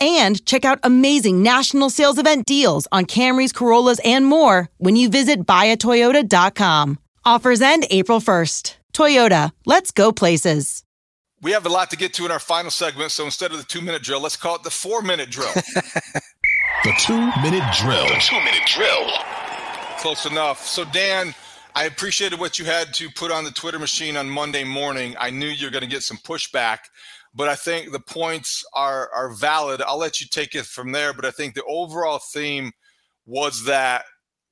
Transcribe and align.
and 0.00 0.44
check 0.46 0.64
out 0.64 0.78
amazing 0.82 1.42
national 1.42 1.90
sales 1.90 2.18
event 2.18 2.46
deals 2.46 2.86
on 2.92 3.06
Camrys, 3.06 3.54
Corollas, 3.54 4.00
and 4.04 4.26
more 4.26 4.68
when 4.78 4.96
you 4.96 5.08
visit 5.08 5.46
buyatoyota.com. 5.46 6.98
Offers 7.24 7.60
end 7.60 7.86
April 7.90 8.20
1st. 8.20 8.76
Toyota, 8.92 9.52
let's 9.66 9.90
go 9.90 10.12
places. 10.12 10.82
We 11.42 11.52
have 11.52 11.66
a 11.66 11.68
lot 11.68 11.90
to 11.90 11.96
get 11.96 12.14
to 12.14 12.24
in 12.24 12.30
our 12.30 12.38
final 12.38 12.70
segment, 12.70 13.10
so 13.10 13.24
instead 13.24 13.50
of 13.52 13.58
the 13.58 13.64
two 13.64 13.82
minute 13.82 14.02
drill, 14.02 14.20
let's 14.20 14.36
call 14.36 14.56
it 14.56 14.62
the 14.62 14.70
four 14.70 15.02
minute 15.02 15.30
drill. 15.30 15.52
the 15.52 16.92
two 16.98 17.18
minute 17.42 17.64
drill. 17.78 18.06
The 18.06 18.20
two 18.20 18.36
minute 18.36 18.66
drill. 18.66 19.10
Close 19.98 20.24
enough. 20.26 20.66
So, 20.66 20.84
Dan, 20.84 21.34
I 21.74 21.84
appreciated 21.84 22.38
what 22.40 22.58
you 22.58 22.64
had 22.64 22.94
to 22.94 23.10
put 23.10 23.30
on 23.30 23.44
the 23.44 23.50
Twitter 23.50 23.78
machine 23.78 24.16
on 24.16 24.30
Monday 24.30 24.64
morning. 24.64 25.14
I 25.20 25.28
knew 25.30 25.46
you 25.46 25.66
were 25.66 25.70
going 25.70 25.82
to 25.84 25.88
get 25.90 26.02
some 26.02 26.16
pushback 26.16 26.78
but 27.36 27.48
I 27.48 27.54
think 27.54 27.92
the 27.92 28.00
points 28.00 28.64
are 28.72 29.10
are 29.14 29.30
valid. 29.30 29.82
I'll 29.82 29.98
let 29.98 30.20
you 30.20 30.26
take 30.26 30.54
it 30.54 30.64
from 30.64 30.90
there. 30.90 31.12
But 31.12 31.26
I 31.26 31.30
think 31.30 31.54
the 31.54 31.64
overall 31.64 32.18
theme 32.18 32.72
was 33.26 33.64
that 33.64 34.04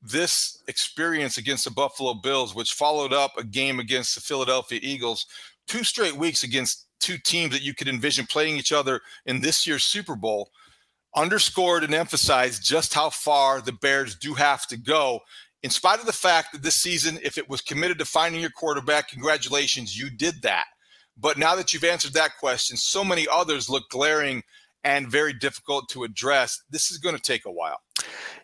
this 0.02 0.62
experience 0.68 1.38
against 1.38 1.64
the 1.64 1.70
Buffalo 1.70 2.12
Bills, 2.14 2.54
which 2.54 2.74
followed 2.74 3.14
up 3.14 3.32
a 3.38 3.44
game 3.44 3.80
against 3.80 4.14
the 4.14 4.20
Philadelphia 4.20 4.78
Eagles, 4.82 5.26
two 5.66 5.82
straight 5.82 6.14
weeks 6.14 6.44
against 6.44 6.86
two 7.00 7.16
teams 7.16 7.52
that 7.52 7.62
you 7.62 7.74
could 7.74 7.88
envision 7.88 8.26
playing 8.26 8.56
each 8.56 8.72
other 8.72 9.00
in 9.24 9.40
this 9.40 9.66
year's 9.66 9.84
Super 9.84 10.14
Bowl, 10.14 10.50
underscored 11.16 11.84
and 11.84 11.94
emphasized 11.94 12.62
just 12.62 12.92
how 12.92 13.08
far 13.08 13.62
the 13.62 13.72
Bears 13.72 14.14
do 14.14 14.34
have 14.34 14.66
to 14.66 14.76
go. 14.76 15.20
In 15.62 15.70
spite 15.70 16.00
of 16.00 16.06
the 16.06 16.12
fact 16.12 16.52
that 16.52 16.62
this 16.62 16.76
season, 16.76 17.18
if 17.22 17.38
it 17.38 17.48
was 17.48 17.62
committed 17.62 17.98
to 17.98 18.04
finding 18.04 18.42
your 18.42 18.50
quarterback, 18.50 19.08
congratulations, 19.08 19.98
you 19.98 20.10
did 20.10 20.42
that. 20.42 20.66
But 21.16 21.38
now 21.38 21.54
that 21.54 21.72
you've 21.72 21.84
answered 21.84 22.14
that 22.14 22.36
question, 22.38 22.76
so 22.76 23.04
many 23.04 23.26
others 23.30 23.70
look 23.70 23.88
glaring 23.90 24.42
and 24.82 25.08
very 25.08 25.32
difficult 25.32 25.88
to 25.90 26.04
address. 26.04 26.62
This 26.70 26.90
is 26.90 26.98
going 26.98 27.16
to 27.16 27.22
take 27.22 27.46
a 27.46 27.52
while. 27.52 27.80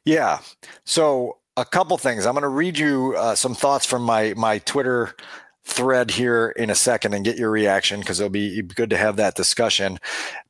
Yeah. 0.04 0.41
So 0.84 1.38
a 1.56 1.64
couple 1.64 1.97
things. 1.98 2.26
I'm 2.26 2.34
going 2.34 2.42
to 2.42 2.48
read 2.48 2.78
you 2.78 3.14
uh, 3.16 3.34
some 3.34 3.54
thoughts 3.54 3.84
from 3.84 4.03
my 4.03 4.34
my 4.36 4.59
Twitter 4.59 5.14
thread 5.64 6.10
here 6.10 6.48
in 6.56 6.70
a 6.70 6.75
second 6.75 7.14
and 7.14 7.25
get 7.25 7.36
your 7.36 7.50
reaction 7.50 8.00
because 8.00 8.19
it'll 8.19 8.30
be 8.30 8.62
good 8.62 8.91
to 8.91 8.97
have 8.97 9.16
that 9.16 9.34
discussion. 9.34 9.98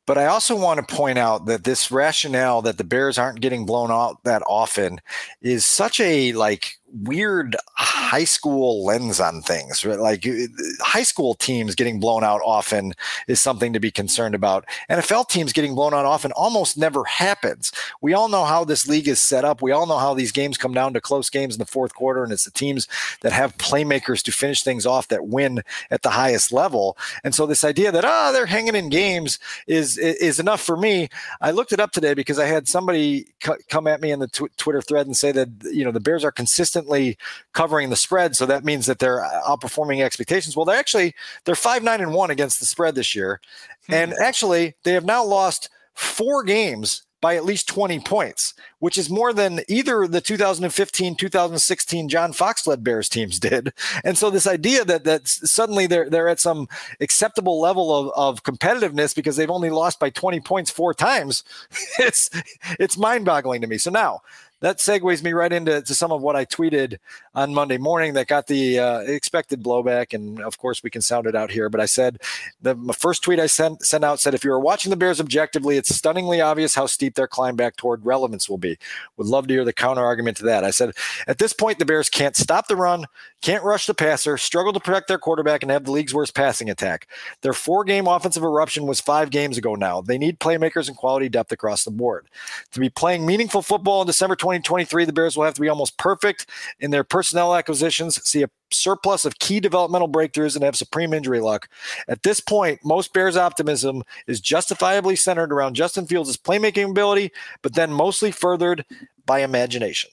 But 0.06 0.18
I 0.18 0.26
also 0.26 0.56
want 0.56 0.86
to 0.86 0.94
point 0.94 1.18
out 1.18 1.46
that 1.46 1.64
this 1.64 1.90
rationale 1.90 2.62
that 2.62 2.78
the 2.78 2.84
Bears 2.84 3.18
aren't 3.18 3.40
getting 3.40 3.66
blown 3.66 3.90
out 3.90 4.22
that 4.24 4.42
often 4.46 5.00
is 5.42 5.64
such 5.64 6.00
a 6.00 6.32
like 6.32 6.76
weird 6.92 7.56
high 7.74 8.24
school 8.24 8.84
lens 8.84 9.20
on 9.20 9.42
things. 9.42 9.84
Right? 9.84 9.98
Like 9.98 10.26
uh, 10.26 10.46
high 10.80 11.02
school 11.02 11.34
teams 11.34 11.74
getting 11.74 12.00
blown 12.00 12.24
out 12.24 12.40
often 12.44 12.94
is 13.28 13.40
something 13.40 13.72
to 13.72 13.80
be 13.80 13.90
concerned 13.90 14.34
about. 14.34 14.64
NFL 14.90 15.28
teams 15.28 15.52
getting 15.52 15.74
blown 15.74 15.94
out 15.94 16.04
often 16.04 16.32
almost 16.32 16.76
never 16.76 17.04
happens. 17.04 17.72
We 18.00 18.12
all 18.12 18.28
know 18.28 18.44
how 18.44 18.64
this 18.64 18.88
league 18.88 19.08
is 19.08 19.20
set 19.20 19.44
up. 19.44 19.62
We 19.62 19.72
all 19.72 19.86
know 19.86 19.98
how 19.98 20.14
these 20.14 20.32
games 20.32 20.58
come 20.58 20.72
down 20.72 20.92
to 20.94 21.00
close 21.00 21.30
games 21.30 21.54
in 21.54 21.58
the 21.58 21.66
fourth 21.66 21.94
quarter, 21.94 22.24
and 22.24 22.32
it's 22.32 22.44
the 22.44 22.50
teams 22.50 22.88
that 23.20 23.32
have 23.32 23.56
playmakers 23.58 24.22
to 24.22 24.32
finish 24.32 24.62
things 24.62 24.86
off 24.86 25.08
that 25.08 25.26
win 25.26 25.62
at 25.90 26.02
the 26.02 26.10
highest 26.10 26.52
level. 26.52 26.96
And 27.24 27.34
so 27.34 27.46
this 27.46 27.64
idea 27.64 27.92
that 27.92 28.04
ah 28.04 28.28
oh, 28.28 28.32
they're 28.32 28.46
hanging 28.46 28.74
in 28.74 28.88
games 28.88 29.38
is 29.66 29.98
is 29.98 30.40
enough 30.40 30.60
for 30.60 30.76
me. 30.76 31.08
I 31.40 31.50
looked 31.52 31.72
it 31.72 31.80
up 31.80 31.92
today 31.92 32.14
because 32.14 32.38
I 32.38 32.46
had 32.46 32.68
somebody 32.68 33.26
come 33.68 33.86
at 33.86 34.00
me 34.00 34.10
in 34.10 34.18
the 34.18 34.28
tw- 34.28 34.56
Twitter 34.56 34.82
thread 34.82 35.06
and 35.06 35.16
say 35.16 35.32
that 35.32 35.48
you 35.70 35.84
know 35.84 35.92
the 35.92 36.00
Bears 36.00 36.24
are 36.24 36.32
consistent 36.32 36.79
consistently 36.80 37.16
covering 37.52 37.90
the 37.90 37.96
spread. 37.96 38.36
So 38.36 38.46
that 38.46 38.64
means 38.64 38.86
that 38.86 38.98
they're 38.98 39.20
outperforming 39.46 40.02
expectations. 40.02 40.56
Well, 40.56 40.64
they're 40.64 40.78
actually 40.78 41.14
they're 41.44 41.54
five 41.54 41.82
nine 41.82 42.00
and 42.00 42.14
one 42.14 42.30
against 42.30 42.60
the 42.60 42.66
spread 42.66 42.94
this 42.94 43.14
year, 43.14 43.40
hmm. 43.86 43.94
and 43.94 44.14
actually 44.22 44.74
they 44.84 44.92
have 44.92 45.04
now 45.04 45.24
lost 45.24 45.68
four 45.94 46.42
games 46.42 47.02
by 47.20 47.36
at 47.36 47.44
least 47.44 47.68
20 47.68 48.00
points, 48.00 48.54
which 48.78 48.96
is 48.96 49.10
more 49.10 49.34
than 49.34 49.60
either 49.68 50.06
the 50.06 50.22
2015, 50.22 51.16
2016 51.16 52.08
John 52.08 52.32
Fox 52.32 52.66
led 52.66 52.82
Bears 52.82 53.10
teams 53.10 53.38
did. 53.38 53.74
And 54.04 54.16
so 54.16 54.30
this 54.30 54.46
idea 54.46 54.86
that 54.86 55.04
that 55.04 55.28
suddenly 55.28 55.86
they're 55.86 56.08
they're 56.08 56.28
at 56.28 56.40
some 56.40 56.66
acceptable 57.00 57.60
level 57.60 57.94
of, 57.94 58.10
of 58.16 58.42
competitiveness 58.42 59.14
because 59.14 59.36
they've 59.36 59.50
only 59.50 59.70
lost 59.70 60.00
by 60.00 60.08
20 60.08 60.40
points 60.40 60.70
four 60.70 60.94
times, 60.94 61.44
it's 61.98 62.30
it's 62.78 62.96
mind-boggling 62.96 63.60
to 63.60 63.66
me. 63.66 63.76
So 63.76 63.90
now 63.90 64.22
that 64.60 64.78
segues 64.78 65.22
me 65.22 65.32
right 65.32 65.52
into 65.52 65.94
some 65.94 66.12
of 66.12 66.22
what 66.22 66.36
I 66.36 66.44
tweeted 66.44 66.98
on 67.34 67.54
Monday 67.54 67.78
morning 67.78 68.14
that 68.14 68.26
got 68.26 68.48
the 68.48 68.78
uh, 68.78 69.00
expected 69.00 69.62
blowback, 69.62 70.12
and 70.12 70.40
of 70.40 70.58
course 70.58 70.82
we 70.82 70.90
can 70.90 71.00
sound 71.00 71.26
it 71.26 71.36
out 71.36 71.50
here. 71.50 71.68
But 71.68 71.80
I 71.80 71.86
said 71.86 72.18
the 72.60 72.74
first 72.96 73.22
tweet 73.22 73.38
I 73.38 73.46
sent 73.46 73.84
sent 73.84 74.04
out 74.04 74.20
said, 74.20 74.34
"If 74.34 74.44
you 74.44 74.52
are 74.52 74.60
watching 74.60 74.90
the 74.90 74.96
Bears 74.96 75.20
objectively, 75.20 75.76
it's 75.76 75.94
stunningly 75.94 76.40
obvious 76.40 76.74
how 76.74 76.86
steep 76.86 77.14
their 77.14 77.28
climb 77.28 77.56
back 77.56 77.76
toward 77.76 78.04
relevance 78.04 78.48
will 78.48 78.58
be." 78.58 78.78
Would 79.16 79.28
love 79.28 79.46
to 79.46 79.54
hear 79.54 79.64
the 79.64 79.72
counter 79.72 80.04
argument 80.04 80.38
to 80.38 80.44
that. 80.44 80.64
I 80.64 80.70
said, 80.70 80.92
"At 81.26 81.38
this 81.38 81.52
point, 81.52 81.78
the 81.78 81.84
Bears 81.84 82.08
can't 82.08 82.36
stop 82.36 82.66
the 82.66 82.76
run, 82.76 83.06
can't 83.42 83.64
rush 83.64 83.86
the 83.86 83.94
passer, 83.94 84.36
struggle 84.36 84.72
to 84.72 84.80
protect 84.80 85.08
their 85.08 85.18
quarterback, 85.18 85.62
and 85.62 85.70
have 85.70 85.84
the 85.84 85.92
league's 85.92 86.14
worst 86.14 86.34
passing 86.34 86.68
attack. 86.68 87.06
Their 87.42 87.52
four-game 87.52 88.08
offensive 88.08 88.42
eruption 88.42 88.86
was 88.86 89.00
five 89.00 89.30
games 89.30 89.56
ago. 89.56 89.74
Now 89.76 90.00
they 90.00 90.18
need 90.18 90.40
playmakers 90.40 90.88
and 90.88 90.96
quality 90.96 91.28
depth 91.28 91.52
across 91.52 91.84
the 91.84 91.90
board 91.90 92.26
to 92.72 92.80
be 92.80 92.90
playing 92.90 93.24
meaningful 93.24 93.62
football 93.62 94.00
in 94.00 94.06
December 94.06 94.34
2023. 94.34 95.04
The 95.04 95.12
Bears 95.12 95.36
will 95.36 95.44
have 95.44 95.54
to 95.54 95.60
be 95.60 95.68
almost 95.68 95.96
perfect 95.96 96.46
in 96.80 96.90
their." 96.90 97.04
Personnel 97.20 97.54
acquisitions, 97.54 98.18
see 98.26 98.42
a 98.42 98.48
surplus 98.70 99.26
of 99.26 99.38
key 99.40 99.60
developmental 99.60 100.08
breakthroughs, 100.08 100.54
and 100.54 100.64
have 100.64 100.74
supreme 100.74 101.12
injury 101.12 101.38
luck. 101.38 101.68
At 102.08 102.22
this 102.22 102.40
point, 102.40 102.80
most 102.82 103.12
Bears' 103.12 103.36
optimism 103.36 104.02
is 104.26 104.40
justifiably 104.40 105.16
centered 105.16 105.52
around 105.52 105.74
Justin 105.74 106.06
Fields' 106.06 106.38
playmaking 106.38 106.92
ability, 106.92 107.30
but 107.60 107.74
then 107.74 107.92
mostly 107.92 108.30
furthered 108.30 108.86
by 109.26 109.40
imagination. 109.40 110.10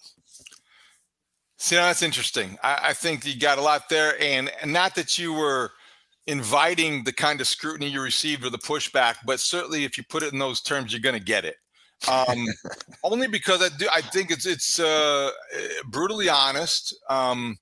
See, 1.55 1.77
now 1.77 1.85
that's 1.85 2.03
interesting. 2.03 2.57
I, 2.61 2.89
I 2.89 2.93
think 2.93 3.25
you 3.25 3.39
got 3.39 3.57
a 3.57 3.61
lot 3.61 3.87
there, 3.87 4.21
and 4.21 4.51
not 4.65 4.93
that 4.95 5.17
you 5.17 5.31
were 5.31 5.71
inviting 6.25 7.05
the 7.05 7.13
kind 7.13 7.39
of 7.39 7.47
scrutiny 7.47 7.87
you 7.87 8.01
received 8.01 8.45
or 8.45 8.49
the 8.49 8.57
pushback, 8.57 9.15
but 9.25 9.39
certainly 9.39 9.85
if 9.85 9.97
you 9.97 10.03
put 10.03 10.23
it 10.23 10.33
in 10.33 10.39
those 10.39 10.59
terms, 10.59 10.91
you're 10.91 10.99
going 10.99 11.17
to 11.17 11.23
get 11.23 11.45
it. 11.45 11.55
Um, 12.07 12.45
only 13.03 13.27
because 13.27 13.61
I 13.61 13.75
do 13.77 13.87
I 13.93 14.01
think 14.01 14.31
it's 14.31 14.45
it's 14.45 14.79
uh, 14.79 15.31
brutally 15.87 16.29
honest. 16.29 16.95
Um, 17.09 17.57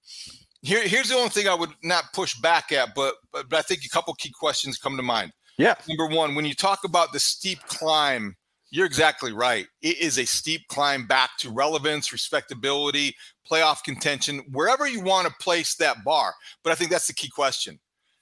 here, 0.62 0.88
here's 0.88 1.10
the 1.10 1.16
only 1.16 1.30
thing 1.30 1.48
I 1.48 1.54
would 1.54 1.70
not 1.84 2.06
push 2.14 2.36
back 2.40 2.72
at, 2.72 2.96
but, 2.96 3.16
but 3.32 3.50
but 3.50 3.60
I 3.60 3.62
think 3.62 3.84
a 3.86 3.90
couple 3.90 4.14
key 4.16 4.32
questions 4.38 4.78
come 4.78 4.98
to 4.98 5.04
mind. 5.04 5.32
Yeah. 5.58 5.76
Number 5.88 6.08
one, 6.08 6.36
when 6.36 6.46
you 6.46 6.54
talk 6.54 6.84
about 6.84 7.14
the 7.14 7.20
steep 7.20 7.60
climb, 7.68 8.36
you're 8.72 8.86
exactly 8.86 9.32
right. 9.32 9.68
It 9.82 10.00
is 10.00 10.18
a 10.20 10.26
steep 10.26 10.68
climb 10.68 11.08
back 11.08 11.38
to 11.40 11.50
relevance, 11.50 12.12
respectability, 12.12 13.16
playoff 13.50 13.84
contention, 13.84 14.40
wherever 14.52 14.86
you 14.88 15.02
want 15.02 15.28
to 15.28 15.34
place 15.40 15.76
that 15.76 16.04
bar. 16.04 16.34
But 16.64 16.72
I 16.72 16.76
think 16.76 16.92
that's 16.92 17.08
the 17.08 17.14
key 17.14 17.30
question. 17.30 17.80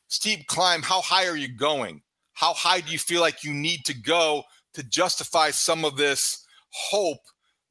Steep 0.10 0.46
climb, 0.48 0.84
how 0.84 1.02
high 1.02 1.28
are 1.28 1.38
you 1.38 1.48
going? 1.48 2.02
How 2.34 2.54
high 2.54 2.82
do 2.82 2.92
you 2.92 3.00
feel 3.00 3.22
like 3.22 3.44
you 3.44 3.54
need 3.54 3.84
to 3.86 4.00
go 4.00 4.44
to 4.74 4.84
justify 4.84 5.52
some 5.52 5.86
of 5.86 5.98
this 5.98 6.46
hope 6.70 7.22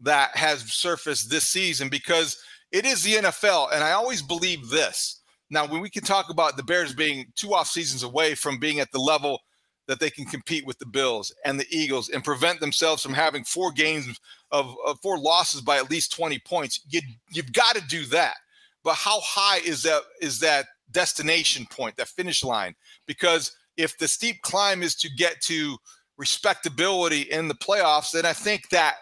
that 0.01 0.37
has 0.37 0.73
surfaced 0.73 1.31
this 1.31 1.49
season? 1.49 1.89
Because 1.89 2.39
it 2.71 2.87
is 2.87 3.03
the 3.03 3.15
NFL, 3.15 3.73
and 3.73 3.85
I 3.85 3.93
always 3.93 4.23
believe 4.23 4.69
this. 4.69 5.21
Now, 5.51 5.67
when 5.67 5.83
we 5.83 5.91
can 5.91 6.03
talk 6.03 6.31
about 6.31 6.57
the 6.57 6.63
Bears 6.63 6.95
being 6.95 7.27
two 7.37 7.55
off 7.55 7.69
seasons 7.69 8.03
away 8.03 8.35
from 8.35 8.59
being 8.59 8.81
at 8.81 8.91
the 8.91 8.99
level 8.99 9.41
that 9.87 10.01
they 10.01 10.09
can 10.09 10.25
compete 10.25 10.65
with 10.67 10.79
the 10.79 10.87
Bills 10.87 11.35
and 11.45 11.61
the 11.61 11.67
Eagles 11.71 12.09
and 12.09 12.25
prevent 12.25 12.61
themselves 12.61 13.03
from 13.03 13.13
having 13.13 13.45
four 13.45 13.73
games 13.73 14.19
of, 14.51 14.75
of 14.87 14.99
four 15.03 15.19
losses 15.19 15.61
by 15.61 15.77
at 15.77 15.91
least 15.91 16.17
20 16.17 16.39
points, 16.47 16.81
you, 16.89 17.01
you've 17.31 17.53
got 17.53 17.77
to 17.77 17.87
do 17.89 18.07
that. 18.07 18.37
But 18.85 18.95
how 18.95 19.21
high 19.21 19.59
is 19.59 19.83
that 19.83 20.03
is 20.21 20.41
that 20.41 20.67
destination 20.91 21.67
point, 21.71 21.97
that 21.97 22.09
finish 22.09 22.43
line? 22.43 22.75
Because 23.07 23.55
if 23.77 23.99
the 23.99 24.09
steep 24.09 24.43
climb 24.43 24.83
is 24.83 24.95
to 24.97 25.11
get 25.11 25.41
to 25.43 25.77
respectability 26.23 27.23
in 27.23 27.49
the 27.49 27.55
playoffs, 27.55 28.13
then 28.13 28.25
I 28.25 28.33
think 28.33 28.69
that 28.69 28.95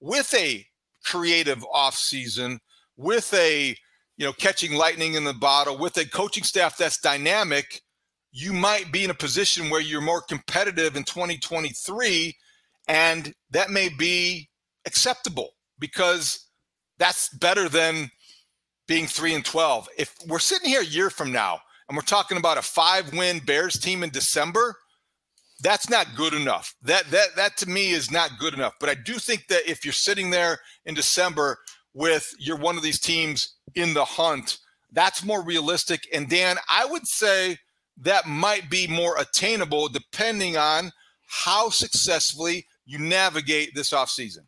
with 0.00 0.34
a 0.34 0.66
creative 1.02 1.64
offseason, 1.74 2.58
with 2.98 3.32
a 3.32 3.74
you 4.18 4.26
know 4.26 4.34
catching 4.34 4.74
lightning 4.74 5.14
in 5.14 5.24
the 5.24 5.32
bottle 5.32 5.78
with 5.78 5.96
a 5.96 6.04
coaching 6.04 6.42
staff 6.42 6.76
that's 6.76 6.98
dynamic 6.98 7.80
you 8.32 8.52
might 8.52 8.92
be 8.92 9.04
in 9.04 9.10
a 9.10 9.14
position 9.14 9.70
where 9.70 9.80
you're 9.80 10.02
more 10.02 10.20
competitive 10.20 10.96
in 10.96 11.04
2023 11.04 12.34
and 12.88 13.32
that 13.50 13.70
may 13.70 13.88
be 13.88 14.48
acceptable 14.86 15.50
because 15.78 16.48
that's 16.98 17.28
better 17.38 17.68
than 17.68 18.10
being 18.88 19.06
3 19.06 19.34
and 19.36 19.44
12 19.44 19.88
if 19.96 20.14
we're 20.26 20.38
sitting 20.40 20.68
here 20.68 20.82
a 20.82 20.86
year 20.86 21.08
from 21.08 21.30
now 21.30 21.60
and 21.88 21.96
we're 21.96 22.02
talking 22.02 22.36
about 22.36 22.58
a 22.58 22.62
5 22.62 23.14
win 23.14 23.38
bears 23.46 23.78
team 23.78 24.02
in 24.02 24.10
december 24.10 24.74
that's 25.62 25.90
not 25.90 26.06
good 26.16 26.34
enough 26.34 26.74
that 26.82 27.04
that 27.10 27.34
that 27.36 27.56
to 27.56 27.68
me 27.68 27.90
is 27.90 28.10
not 28.10 28.30
good 28.38 28.54
enough 28.54 28.74
but 28.78 28.88
i 28.88 28.94
do 28.94 29.14
think 29.14 29.46
that 29.48 29.68
if 29.68 29.84
you're 29.84 29.92
sitting 29.92 30.30
there 30.30 30.58
in 30.86 30.94
december 30.94 31.58
with 31.94 32.32
you're 32.38 32.56
one 32.56 32.76
of 32.76 32.82
these 32.82 33.00
teams 33.00 33.56
in 33.74 33.94
the 33.94 34.04
hunt. 34.04 34.58
That's 34.92 35.24
more 35.24 35.42
realistic. 35.42 36.06
And 36.12 36.28
Dan, 36.28 36.56
I 36.68 36.86
would 36.86 37.06
say 37.06 37.58
that 38.00 38.26
might 38.26 38.70
be 38.70 38.86
more 38.86 39.16
attainable 39.18 39.88
depending 39.88 40.56
on 40.56 40.92
how 41.26 41.68
successfully 41.68 42.66
you 42.86 42.98
navigate 42.98 43.74
this 43.74 43.90
offseason 43.90 44.46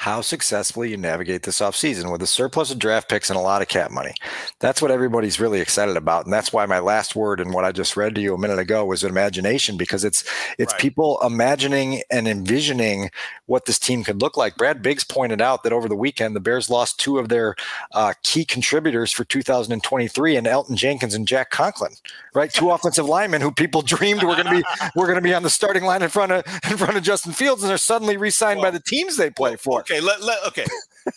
how 0.00 0.22
successfully 0.22 0.90
you 0.90 0.96
navigate 0.96 1.42
this 1.42 1.60
offseason 1.60 2.10
with 2.10 2.22
a 2.22 2.26
surplus 2.26 2.70
of 2.70 2.78
draft 2.78 3.06
picks 3.06 3.28
and 3.28 3.38
a 3.38 3.42
lot 3.42 3.60
of 3.60 3.68
cap 3.68 3.90
money. 3.90 4.14
That's 4.58 4.80
what 4.80 4.90
everybody's 4.90 5.38
really 5.38 5.60
excited 5.60 5.94
about. 5.94 6.24
And 6.24 6.32
that's 6.32 6.54
why 6.54 6.64
my 6.64 6.78
last 6.78 7.14
word 7.14 7.38
and 7.38 7.52
what 7.52 7.66
I 7.66 7.72
just 7.72 7.98
read 7.98 8.14
to 8.14 8.20
you 8.22 8.32
a 8.32 8.38
minute 8.38 8.58
ago 8.58 8.82
was 8.86 9.04
imagination, 9.04 9.76
because 9.76 10.02
it's 10.02 10.24
it's 10.58 10.72
right. 10.72 10.80
people 10.80 11.20
imagining 11.20 12.00
and 12.10 12.26
envisioning 12.26 13.10
what 13.44 13.66
this 13.66 13.78
team 13.78 14.02
could 14.02 14.22
look 14.22 14.38
like. 14.38 14.56
Brad 14.56 14.80
Biggs 14.80 15.04
pointed 15.04 15.42
out 15.42 15.64
that 15.64 15.72
over 15.74 15.86
the 15.86 15.94
weekend 15.94 16.34
the 16.34 16.40
Bears 16.40 16.70
lost 16.70 16.98
two 16.98 17.18
of 17.18 17.28
their 17.28 17.54
uh, 17.92 18.14
key 18.22 18.46
contributors 18.46 19.12
for 19.12 19.24
2023 19.24 20.34
and 20.34 20.46
Elgton 20.46 20.76
Jenkins 20.76 21.12
and 21.12 21.28
Jack 21.28 21.50
Conklin, 21.50 21.92
right? 22.32 22.50
Two 22.50 22.70
offensive 22.70 23.04
linemen 23.04 23.42
who 23.42 23.52
people 23.52 23.82
dreamed 23.82 24.22
were 24.22 24.34
going 24.34 24.46
to 24.46 24.62
be 24.62 24.64
were 24.96 25.04
going 25.04 25.16
to 25.16 25.20
be 25.20 25.34
on 25.34 25.42
the 25.42 25.50
starting 25.50 25.84
line 25.84 26.02
in 26.02 26.08
front 26.08 26.32
of 26.32 26.42
in 26.70 26.78
front 26.78 26.96
of 26.96 27.02
Justin 27.02 27.32
Fields, 27.32 27.62
and 27.62 27.68
they're 27.68 27.76
suddenly 27.76 28.16
re-signed 28.16 28.60
well, 28.60 28.68
by 28.68 28.78
the 28.78 28.82
teams 28.82 29.18
they 29.18 29.28
play 29.28 29.56
for. 29.56 29.84
Okay, 29.90 30.00
let, 30.00 30.22
let 30.22 30.46
okay. 30.46 30.66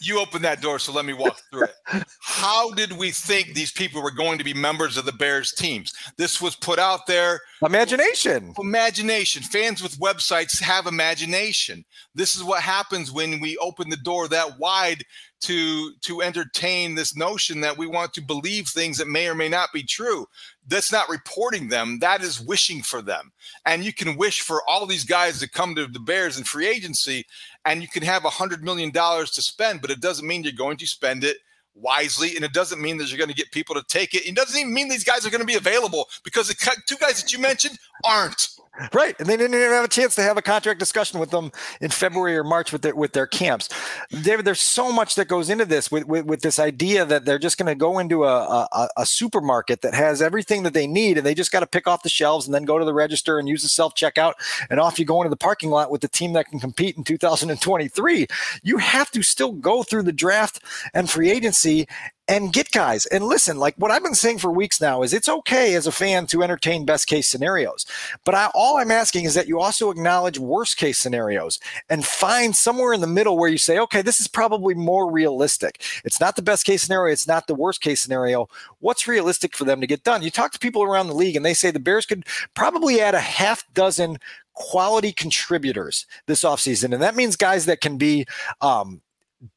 you 0.02 0.20
opened 0.20 0.44
that 0.46 0.62
door, 0.62 0.80
so 0.80 0.92
let 0.92 1.06
me 1.06 1.14
walk 1.14 1.40
through 1.52 1.66
it. 1.66 2.04
How 2.22 2.72
did 2.72 2.92
we 2.94 3.12
think 3.12 3.54
these 3.54 3.72
people 3.72 4.02
were 4.02 4.12
going 4.12 4.40
to 4.40 4.44
be 4.44 4.54
members 4.54 4.98
of 4.98 5.06
the 5.06 5.12
Bears 5.12 5.52
teams? 5.52 5.94
This 6.18 6.42
was 6.42 6.56
put 6.56 6.80
out 6.80 7.06
there. 7.06 7.42
Imagination. 7.64 8.54
Imagination. 8.60 9.44
Fans 9.44 9.84
with 9.84 10.00
websites 10.00 10.60
have 10.60 10.88
imagination. 10.88 11.86
This 12.16 12.36
is 12.36 12.44
what 12.44 12.64
happens 12.64 13.12
when 13.12 13.40
we 13.40 13.58
open 13.58 13.90
the 13.90 13.98
door 13.98 14.28
that 14.30 14.58
wide 14.58 15.04
to 15.44 15.92
to 16.00 16.22
entertain 16.22 16.96
this 16.96 17.18
notion 17.18 17.60
that 17.60 17.78
we 17.78 17.86
want 17.86 18.14
to 18.14 18.22
believe 18.22 18.68
things 18.68 18.98
that 18.98 19.10
may 19.10 19.28
or 19.28 19.36
may 19.36 19.50
not 19.50 19.74
be 19.74 19.84
true. 19.84 20.26
That's 20.68 20.92
not 20.92 21.10
reporting 21.10 21.68
them. 21.68 22.00
That 22.00 22.22
is 22.22 22.40
wishing 22.40 22.82
for 22.82 23.02
them. 23.02 23.34
And 23.66 23.84
you 23.84 23.94
can 23.94 24.16
wish 24.16 24.40
for 24.40 24.62
all 24.68 24.86
these 24.86 25.04
guys 25.04 25.40
to 25.40 25.50
come 25.50 25.76
to 25.76 25.86
the 25.86 26.00
Bears 26.00 26.38
in 26.38 26.46
free 26.46 26.68
agency, 26.68 27.26
and 27.66 27.82
you 27.82 27.88
can 27.88 28.04
have 28.04 28.26
a 28.26 28.30
hundred 28.30 28.64
million 28.64 28.92
dollars 28.92 29.32
to 29.32 29.42
spend, 29.42 29.82
but 29.82 29.92
it 29.92 30.02
doesn't 30.02 30.28
mean 30.28 30.44
you're 30.44 30.54
going 30.54 30.78
to 30.78 30.88
spend 30.88 31.24
it 31.24 31.38
wisely, 31.76 32.36
and 32.36 32.46
it 32.46 32.54
doesn't 32.54 32.82
mean 32.82 32.98
that 32.98 33.10
you're 33.10 33.18
going 33.18 33.30
to 33.30 33.36
get 33.36 33.52
people 33.52 33.76
to 33.76 33.84
take 33.88 34.14
it. 34.14 34.26
It 34.28 34.36
doesn't 34.36 34.60
even 34.60 34.74
mean 34.74 34.90
these 34.90 35.04
guys 35.04 35.26
are 35.26 35.30
going 35.30 35.42
to 35.42 35.48
be 35.48 35.56
available 35.56 36.08
because 36.24 36.48
the 36.48 36.82
two 36.86 36.98
guys 36.98 37.22
that 37.22 37.34
you 37.34 37.40
mentioned 37.40 37.78
aren't. 38.04 38.50
Right, 38.92 39.16
and 39.20 39.30
they 39.30 39.38
didn't 39.38 39.54
even 39.54 39.70
have 39.70 39.86
a 39.86 39.90
chance 39.90 40.16
to 40.16 40.24
have 40.24 40.36
a 40.36 40.42
contract 40.42 40.80
discussion 40.80 41.20
with 41.20 41.30
them 41.30 41.52
in 41.80 41.92
February 41.92 42.36
or 42.36 42.44
March 42.44 42.72
with 42.72 42.82
their 42.82 42.96
with 42.96 43.14
their 43.14 43.28
camps. 43.28 43.70
David, 44.10 44.46
there's 44.46 44.62
so 44.62 44.92
much 44.92 45.14
that 45.14 45.28
goes 45.28 45.52
into 45.52 45.66
this 45.66 45.92
with 45.92 46.08
with, 46.08 46.26
with 46.26 46.42
this 46.42 46.58
idea 46.58 47.06
that 47.06 47.24
they're 47.24 47.38
just 47.38 47.60
going 47.60 47.68
to 47.68 47.76
go 47.76 48.00
into 48.00 48.24
a, 48.24 48.68
a, 48.72 48.90
a 48.98 49.06
supermarket 49.06 49.82
that 49.82 49.94
has 49.94 50.24
everything 50.24 50.64
that 50.64 50.74
they 50.74 50.88
need, 50.88 51.20
and 51.20 51.26
they 51.26 51.36
just 51.36 51.52
got 51.52 51.60
to 51.60 51.68
pick 51.68 51.86
off 51.86 52.02
the 52.02 52.10
shelves 52.10 52.48
and 52.48 52.56
then 52.56 52.64
go 52.64 52.80
to 52.80 52.86
the 52.86 52.96
register 52.96 53.38
and 53.38 53.48
use 53.48 53.62
the 53.62 53.70
self 53.70 53.94
checkout, 53.94 54.34
and 54.72 54.80
off 54.80 54.98
you 54.98 55.06
go 55.06 55.22
into 55.22 55.30
the 55.30 55.38
parking 55.38 55.70
lot 55.70 55.92
with 55.92 56.02
the 56.02 56.08
team 56.08 56.34
that 56.34 56.48
can 56.48 56.60
compete 56.60 56.98
in 56.98 57.04
2023. 57.04 58.26
You 58.64 58.78
have 58.80 59.12
to 59.12 59.22
still 59.22 59.52
go 59.52 59.84
through 59.84 60.04
the 60.04 60.12
draft 60.12 60.64
and 60.96 61.08
free 61.08 61.30
agency 61.30 61.88
and 62.28 62.54
get 62.54 62.72
guys. 62.72 63.06
And 63.08 63.26
listen, 63.26 63.58
like 63.58 63.76
what 63.78 63.92
I've 63.92 64.04
been 64.04 64.16
saying 64.16 64.40
for 64.40 64.52
weeks 64.52 64.80
now 64.80 65.04
is 65.04 65.14
it's 65.14 65.28
okay 65.28 65.76
as 65.76 65.88
a 65.88 65.92
fan 65.92 66.26
to 66.28 66.42
entertain 66.42 66.86
best 66.86 67.08
case 67.08 67.28
scenarios. 67.28 67.86
But 68.24 68.36
I, 68.36 68.50
all 68.54 68.78
I'm 68.78 68.92
asking 68.92 69.26
is 69.26 69.34
that 69.34 69.48
you 69.48 69.60
also 69.60 69.90
acknowledge 69.90 70.40
worst 70.40 70.78
case 70.78 70.98
scenarios 70.98 71.60
and 71.90 72.06
find 72.06 72.56
somewhere 72.56 72.94
in 72.94 73.02
the 73.02 73.08
middle 73.08 73.38
where 73.38 73.50
you 73.50 73.58
say, 73.58 73.78
okay, 73.80 74.02
this 74.02 74.20
is 74.22 74.28
probably 74.28 74.74
more 74.74 75.12
realistic. 75.12 75.84
It's 76.06 76.22
not 76.22 76.36
the 76.36 76.42
best 76.42 76.66
case 76.66 76.84
scenario. 76.84 77.12
It's 77.12 77.28
not 77.28 77.48
the 77.48 77.56
worst 77.56 77.82
case 77.82 78.02
scenario. 78.02 78.48
What's 78.80 79.08
realistic 79.08 79.56
for 79.56 79.66
them 79.66 79.82
to 79.82 79.88
get 79.88 80.04
done? 80.04 80.24
You 80.24 80.32
talk 80.32 80.54
to 80.54 80.60
people 80.60 80.84
around 80.84 81.08
the 81.08 81.16
league 81.16 81.36
and 81.36 81.46
they 81.46 81.54
say 81.54 81.72
the 81.72 81.80
Bears 81.80 82.06
could 82.06 82.26
probably 82.54 83.02
add 83.02 83.16
a 83.16 83.20
half 83.20 83.66
dozen 83.74 84.18
quality 84.54 85.12
contributors 85.12 86.06
this 86.28 86.44
offseason. 86.44 86.94
And 86.94 87.02
that 87.02 87.16
means 87.16 87.36
guys 87.36 87.66
that 87.66 87.82
can 87.82 87.98
be 87.98 88.26
um, 88.62 89.02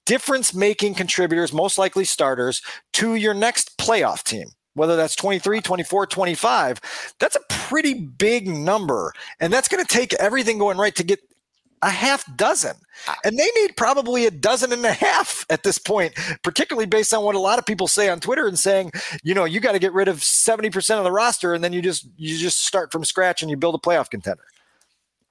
difference 0.04 0.54
making 0.54 0.94
contributors, 0.94 1.52
most 1.52 1.78
likely 1.78 2.04
starters, 2.04 2.62
to 2.94 3.14
your 3.14 3.34
next 3.34 3.76
playoff 3.78 4.22
team 4.22 4.48
whether 4.76 4.94
that's 4.94 5.16
23, 5.16 5.62
24, 5.62 6.06
25, 6.06 6.80
that's 7.18 7.34
a 7.34 7.40
pretty 7.48 7.94
big 7.94 8.46
number. 8.46 9.14
And 9.40 9.50
that's 9.50 9.68
going 9.68 9.82
to 9.82 9.88
take 9.88 10.12
everything 10.14 10.58
going 10.58 10.76
right 10.76 10.94
to 10.96 11.02
get 11.02 11.18
a 11.82 11.90
half 11.90 12.24
dozen. 12.36 12.74
And 13.24 13.38
they 13.38 13.48
need 13.56 13.76
probably 13.76 14.26
a 14.26 14.30
dozen 14.30 14.72
and 14.72 14.84
a 14.84 14.92
half 14.92 15.44
at 15.50 15.62
this 15.62 15.78
point, 15.78 16.14
particularly 16.42 16.86
based 16.86 17.12
on 17.14 17.24
what 17.24 17.34
a 17.34 17.40
lot 17.40 17.58
of 17.58 17.66
people 17.66 17.88
say 17.88 18.08
on 18.08 18.20
Twitter 18.20 18.46
and 18.46 18.58
saying, 18.58 18.92
you 19.22 19.34
know, 19.34 19.44
you 19.44 19.60
got 19.60 19.72
to 19.72 19.78
get 19.78 19.92
rid 19.92 20.08
of 20.08 20.18
70% 20.18 20.98
of 20.98 21.04
the 21.04 21.12
roster 21.12 21.54
and 21.54 21.62
then 21.64 21.72
you 21.72 21.82
just 21.82 22.08
you 22.16 22.36
just 22.36 22.64
start 22.64 22.92
from 22.92 23.04
scratch 23.04 23.42
and 23.42 23.50
you 23.50 23.56
build 23.56 23.74
a 23.74 23.78
playoff 23.78 24.10
contender. 24.10 24.44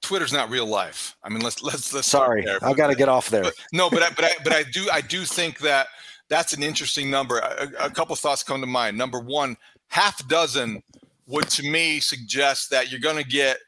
Twitter's 0.06 0.32
not 0.32 0.48
real 0.50 0.66
life. 0.66 1.16
I 1.24 1.28
mean, 1.28 1.40
let's 1.40 1.64
let's 1.64 1.92
let's. 1.92 2.06
Sorry, 2.06 2.46
I 2.62 2.72
got 2.74 2.86
to 2.86 2.94
get 2.94 3.08
off 3.08 3.28
there. 3.28 3.42
But, 3.42 3.54
no, 3.72 3.90
but 3.90 4.04
I, 4.04 4.10
but 4.10 4.24
I, 4.24 4.30
but 4.44 4.52
I 4.52 4.62
do 4.62 4.86
I 4.92 5.00
do 5.00 5.24
think 5.24 5.58
that 5.60 5.88
that's 6.28 6.52
an 6.52 6.62
interesting 6.62 7.10
number. 7.10 7.38
A, 7.38 7.68
a 7.80 7.90
couple 7.90 8.14
thoughts 8.14 8.44
come 8.44 8.60
to 8.60 8.68
mind. 8.68 8.96
Number 8.96 9.18
one, 9.18 9.56
half 9.88 10.26
dozen 10.28 10.80
would 11.26 11.48
to 11.50 11.68
me 11.68 11.98
suggest 11.98 12.70
that 12.70 12.88
you're 12.88 13.00
going 13.00 13.16
to 13.16 13.28
get 13.28 13.58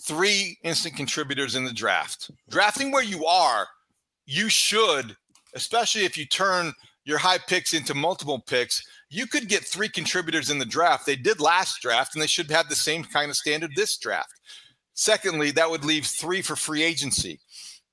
three 0.00 0.56
instant 0.62 0.94
contributors 0.94 1.56
in 1.56 1.64
the 1.64 1.72
draft. 1.72 2.30
Drafting 2.48 2.92
where 2.92 3.02
you 3.02 3.26
are, 3.26 3.66
you 4.24 4.48
should, 4.48 5.16
especially 5.54 6.04
if 6.04 6.16
you 6.16 6.26
turn 6.26 6.72
your 7.04 7.18
high 7.18 7.38
picks 7.38 7.74
into 7.74 7.92
multiple 7.92 8.38
picks, 8.38 8.86
you 9.10 9.26
could 9.26 9.48
get 9.48 9.64
three 9.64 9.88
contributors 9.88 10.48
in 10.48 10.60
the 10.60 10.64
draft. 10.64 11.06
They 11.06 11.16
did 11.16 11.40
last 11.40 11.80
draft, 11.82 12.14
and 12.14 12.22
they 12.22 12.28
should 12.28 12.50
have 12.52 12.68
the 12.68 12.76
same 12.76 13.02
kind 13.02 13.30
of 13.30 13.36
standard 13.36 13.72
this 13.74 13.96
draft. 13.96 14.34
Secondly, 14.98 15.52
that 15.52 15.70
would 15.70 15.84
leave 15.84 16.04
three 16.04 16.42
for 16.42 16.56
free 16.56 16.82
agency. 16.82 17.38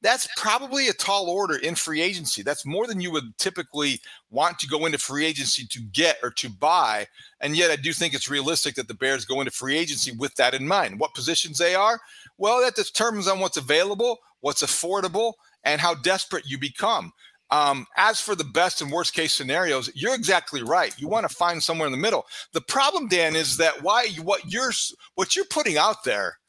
That's 0.02 0.28
probably 0.38 0.88
a 0.88 0.94
tall 0.94 1.30
order 1.30 1.56
in 1.56 1.76
free 1.76 2.02
agency. 2.02 2.42
That's 2.42 2.66
more 2.66 2.88
than 2.88 3.00
you 3.00 3.12
would 3.12 3.38
typically 3.38 4.02
want 4.32 4.58
to 4.58 4.68
go 4.68 4.88
into 4.88 4.98
free 4.98 5.24
agency 5.24 5.68
to 5.68 5.82
get 5.94 6.18
or 6.24 6.32
to 6.32 6.50
buy. 6.50 7.06
And 7.42 7.56
yet, 7.56 7.70
I 7.70 7.76
do 7.76 7.94
think 7.94 8.16
it's 8.16 8.28
realistic 8.28 8.74
that 8.74 8.88
the 8.88 8.96
Bears 8.96 9.24
go 9.24 9.40
into 9.40 9.52
free 9.52 9.78
agency 9.78 10.14
with 10.18 10.34
that 10.36 10.56
in 10.56 10.68
mind. 10.68 11.00
What 11.00 11.14
positions 11.14 11.60
they 11.60 11.76
are? 11.76 12.00
Well, 12.40 12.60
that 12.62 12.74
determines 12.76 13.28
on 13.28 13.40
what's 13.40 13.58
available, 13.58 14.18
what's 14.42 14.64
affordable, 14.64 15.34
and 15.64 15.80
how 15.80 15.94
desperate 15.94 16.50
you 16.50 16.58
become. 16.58 17.12
Um, 17.52 17.86
as 17.98 18.20
for 18.20 18.34
the 18.34 18.44
best 18.46 18.82
and 18.82 18.92
worst 18.92 19.14
case 19.14 19.32
scenarios, 19.32 19.92
you're 19.94 20.16
exactly 20.16 20.64
right. 20.64 21.00
You 21.00 21.08
want 21.08 21.30
to 21.30 21.36
find 21.36 21.62
somewhere 21.62 21.86
in 21.86 21.92
the 21.92 22.00
middle. 22.00 22.26
The 22.54 22.62
problem, 22.62 23.08
Dan, 23.08 23.36
is 23.36 23.58
that 23.58 23.84
why 23.84 24.08
what 24.24 24.52
you're 24.52 24.72
what 25.14 25.36
you're 25.36 25.46
putting 25.46 25.78
out 25.78 26.04
there, 26.04 26.40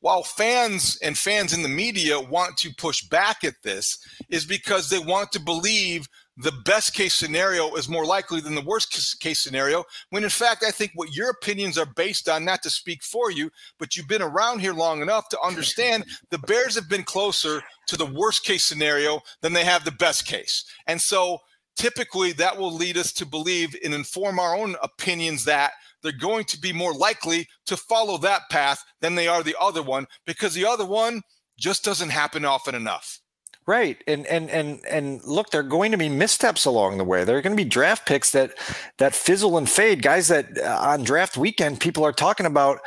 while 0.00 0.22
fans 0.22 0.98
and 1.02 1.16
fans 1.16 1.52
in 1.52 1.62
the 1.62 1.68
media 1.68 2.18
want 2.18 2.56
to 2.58 2.74
push 2.74 3.02
back 3.08 3.44
at 3.44 3.62
this, 3.62 3.98
is 4.28 4.44
because 4.44 4.88
they 4.88 4.98
want 4.98 5.30
to 5.32 5.40
believe 5.40 6.08
the 6.36 6.52
best 6.64 6.94
case 6.94 7.14
scenario 7.14 7.74
is 7.74 7.88
more 7.88 8.06
likely 8.06 8.40
than 8.40 8.54
the 8.54 8.62
worst 8.62 9.20
case 9.20 9.42
scenario. 9.42 9.84
When 10.08 10.24
in 10.24 10.30
fact, 10.30 10.64
I 10.66 10.70
think 10.70 10.92
what 10.94 11.14
your 11.14 11.30
opinions 11.30 11.76
are 11.76 11.86
based 11.96 12.28
on, 12.30 12.46
not 12.46 12.62
to 12.62 12.70
speak 12.70 13.02
for 13.02 13.30
you, 13.30 13.50
but 13.78 13.94
you've 13.94 14.08
been 14.08 14.22
around 14.22 14.60
here 14.60 14.72
long 14.72 15.02
enough 15.02 15.28
to 15.30 15.40
understand 15.40 16.06
the 16.30 16.38
Bears 16.38 16.74
have 16.76 16.88
been 16.88 17.04
closer 17.04 17.62
to 17.88 17.96
the 17.96 18.06
worst 18.06 18.44
case 18.44 18.64
scenario 18.64 19.20
than 19.42 19.52
they 19.52 19.64
have 19.64 19.84
the 19.84 19.90
best 19.92 20.26
case. 20.26 20.64
And 20.86 20.98
so 21.00 21.40
typically 21.76 22.32
that 22.32 22.56
will 22.56 22.74
lead 22.74 22.96
us 22.96 23.12
to 23.14 23.26
believe 23.26 23.74
and 23.84 23.94
inform 23.94 24.38
our 24.38 24.56
own 24.56 24.76
opinions 24.82 25.44
that 25.44 25.72
they're 26.02 26.12
going 26.12 26.44
to 26.44 26.58
be 26.58 26.72
more 26.72 26.94
likely 26.94 27.46
to 27.66 27.76
follow 27.76 28.16
that 28.18 28.42
path 28.50 28.82
than 29.00 29.14
they 29.14 29.28
are 29.28 29.42
the 29.42 29.56
other 29.60 29.82
one 29.82 30.06
because 30.26 30.54
the 30.54 30.66
other 30.66 30.86
one 30.86 31.22
just 31.58 31.84
doesn't 31.84 32.10
happen 32.10 32.44
often 32.44 32.74
enough. 32.74 33.20
Right. 33.66 34.02
And 34.06 34.26
and 34.26 34.50
and 34.50 34.80
and 34.86 35.22
look, 35.24 35.50
there 35.50 35.60
are 35.60 35.64
going 35.64 35.92
to 35.92 35.98
be 35.98 36.08
missteps 36.08 36.64
along 36.64 36.98
the 36.98 37.04
way. 37.04 37.24
There 37.24 37.36
are 37.36 37.42
going 37.42 37.56
to 37.56 37.62
be 37.62 37.68
draft 37.68 38.06
picks 38.06 38.32
that 38.32 38.54
that 38.98 39.14
fizzle 39.14 39.58
and 39.58 39.68
fade. 39.68 40.02
Guys 40.02 40.28
that 40.28 40.58
uh, 40.58 40.78
on 40.80 41.04
draft 41.04 41.36
weekend 41.36 41.78
people 41.78 42.02
are 42.04 42.12
talking 42.12 42.46
about 42.46 42.80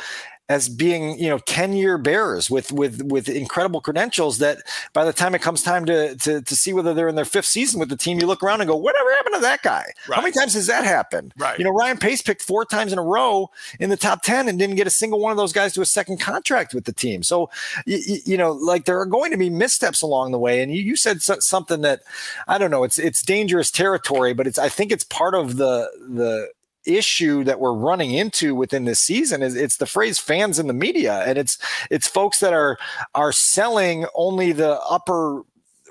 as 0.50 0.67
being 0.67 1.17
you 1.17 1.29
know 1.29 1.38
10 1.39 1.73
year 1.73 1.97
bears 1.97 2.50
with 2.50 2.71
with 2.71 3.01
with 3.03 3.29
incredible 3.29 3.79
credentials 3.79 4.39
that 4.39 4.59
by 4.91 5.05
the 5.05 5.13
time 5.13 5.33
it 5.33 5.41
comes 5.41 5.63
time 5.63 5.85
to, 5.85 6.15
to 6.17 6.41
to 6.41 6.55
see 6.55 6.73
whether 6.73 6.93
they're 6.93 7.07
in 7.07 7.15
their 7.15 7.25
fifth 7.25 7.45
season 7.45 7.79
with 7.79 7.89
the 7.89 7.95
team 7.95 8.19
you 8.19 8.27
look 8.27 8.43
around 8.43 8.59
and 8.59 8.67
go 8.67 8.75
whatever 8.75 9.12
happened 9.13 9.35
to 9.35 9.41
that 9.41 9.62
guy? 9.63 9.85
Right. 10.07 10.15
how 10.15 10.21
many 10.21 10.33
times 10.33 10.53
has 10.53 10.67
that 10.67 10.83
happened? 10.83 11.33
Right. 11.38 11.57
You 11.57 11.65
know 11.65 11.71
ryan 11.71 11.97
pace 11.97 12.21
picked 12.21 12.41
four 12.41 12.65
times 12.65 12.91
in 12.91 13.00
a 13.00 13.03
row 13.03 13.50
in 13.79 13.89
the 13.89 13.97
top 13.97 14.21
10 14.23 14.50
and 14.50 14.59
didn't 14.59 14.75
get 14.75 14.88
a 14.88 14.91
single 14.91 15.19
one 15.19 15.31
of 15.31 15.38
those 15.38 15.53
guys 15.53 15.73
to 15.73 15.81
a 15.81 15.85
second 15.85 16.19
contract 16.19 16.73
with 16.73 16.85
the 16.85 16.93
team. 16.93 17.23
So 17.23 17.50
you, 17.85 18.19
you 18.25 18.38
know 18.38 18.51
like 18.51 18.85
there 18.85 19.00
are 19.00 19.05
going 19.05 19.31
to 19.31 19.38
be 19.38 19.50
missteps 19.50 20.01
along 20.01 20.31
the 20.31 20.39
way 20.39 20.62
and 20.62 20.73
you, 20.73 20.81
you 20.81 20.95
said 20.95 21.21
something 21.21 21.81
that 21.81 22.01
i 22.47 22.57
don't 22.57 22.71
know 22.71 22.83
it's 22.83 23.00
it's 23.00 23.21
dangerous 23.21 23.71
territory 23.71 24.33
but 24.33 24.47
it's 24.47 24.57
i 24.57 24.69
think 24.69 24.91
it's 24.91 25.03
part 25.03 25.35
of 25.35 25.57
the 25.57 25.89
the 26.09 26.50
issue 26.85 27.43
that 27.43 27.59
we're 27.59 27.73
running 27.73 28.11
into 28.11 28.55
within 28.55 28.85
this 28.85 28.99
season 28.99 29.41
is 29.41 29.55
it's 29.55 29.77
the 29.77 29.85
phrase 29.85 30.19
fans 30.19 30.59
in 30.59 30.67
the 30.67 30.73
media. 30.73 31.23
And 31.25 31.37
it's 31.37 31.57
it's 31.89 32.07
folks 32.07 32.39
that 32.39 32.53
are 32.53 32.77
are 33.15 33.31
selling 33.31 34.05
only 34.15 34.51
the 34.51 34.79
upper 34.81 35.43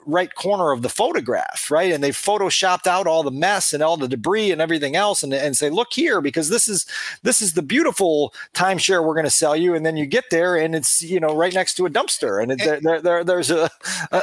right 0.06 0.34
corner 0.34 0.72
of 0.72 0.82
the 0.82 0.88
photograph, 0.88 1.70
right? 1.70 1.92
And 1.92 2.02
they 2.02 2.10
photoshopped 2.10 2.86
out 2.86 3.06
all 3.06 3.22
the 3.22 3.30
mess 3.30 3.72
and 3.72 3.82
all 3.82 3.96
the 3.96 4.08
debris 4.08 4.50
and 4.50 4.60
everything 4.60 4.96
else, 4.96 5.22
and, 5.22 5.32
and 5.32 5.56
say, 5.56 5.70
"Look 5.70 5.92
here, 5.92 6.20
because 6.20 6.48
this 6.48 6.68
is 6.68 6.86
this 7.22 7.42
is 7.42 7.54
the 7.54 7.62
beautiful 7.62 8.34
timeshare 8.54 9.04
we're 9.04 9.14
going 9.14 9.24
to 9.24 9.30
sell 9.30 9.56
you." 9.56 9.74
And 9.74 9.84
then 9.84 9.96
you 9.96 10.06
get 10.06 10.24
there, 10.30 10.56
and 10.56 10.74
it's 10.74 11.02
you 11.02 11.20
know 11.20 11.34
right 11.34 11.54
next 11.54 11.74
to 11.74 11.86
a 11.86 11.90
dumpster, 11.90 12.42
and, 12.42 12.52
it, 12.52 12.60
and 12.60 12.84
there, 12.84 13.00
there, 13.00 13.24
there's 13.24 13.50
a. 13.50 13.70
a 14.12 14.22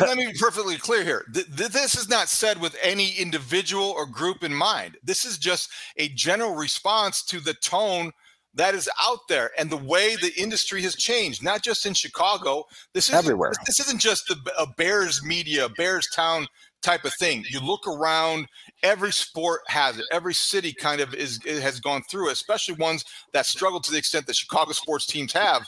let 0.00 0.16
me 0.16 0.26
be 0.26 0.38
perfectly 0.38 0.76
clear 0.76 1.04
here. 1.04 1.24
this 1.28 1.94
is 1.94 2.08
not 2.08 2.28
said 2.28 2.60
with 2.60 2.76
any 2.82 3.12
individual 3.12 3.90
or 3.90 4.06
group 4.06 4.42
in 4.42 4.54
mind. 4.54 4.96
This 5.02 5.24
is 5.24 5.38
just 5.38 5.70
a 5.96 6.08
general 6.10 6.54
response 6.54 7.22
to 7.24 7.40
the 7.40 7.54
tone 7.54 8.12
that 8.54 8.74
is 8.74 8.88
out 9.02 9.20
there 9.28 9.50
and 9.58 9.68
the 9.68 9.76
way 9.76 10.16
the 10.16 10.32
industry 10.36 10.82
has 10.82 10.94
changed, 10.94 11.42
not 11.42 11.62
just 11.62 11.86
in 11.86 11.94
Chicago. 11.94 12.64
This 12.92 13.08
is 13.08 13.14
everywhere. 13.14 13.52
This 13.66 13.80
isn't 13.80 14.00
just 14.00 14.30
a, 14.30 14.36
a 14.58 14.66
Bears 14.76 15.24
media, 15.24 15.68
Bears 15.70 16.08
town 16.14 16.46
type 16.82 17.04
of 17.04 17.14
thing. 17.14 17.44
You 17.48 17.60
look 17.60 17.86
around, 17.88 18.46
every 18.82 19.12
sport 19.12 19.62
has 19.66 19.98
it. 19.98 20.04
Every 20.12 20.34
city 20.34 20.72
kind 20.72 21.00
of 21.00 21.14
is 21.14 21.40
has 21.44 21.80
gone 21.80 22.02
through, 22.10 22.28
it, 22.28 22.32
especially 22.32 22.76
ones 22.76 23.04
that 23.32 23.46
struggle 23.46 23.80
to 23.80 23.90
the 23.90 23.98
extent 23.98 24.26
that 24.26 24.36
Chicago 24.36 24.72
sports 24.72 25.06
teams 25.06 25.32
have. 25.32 25.66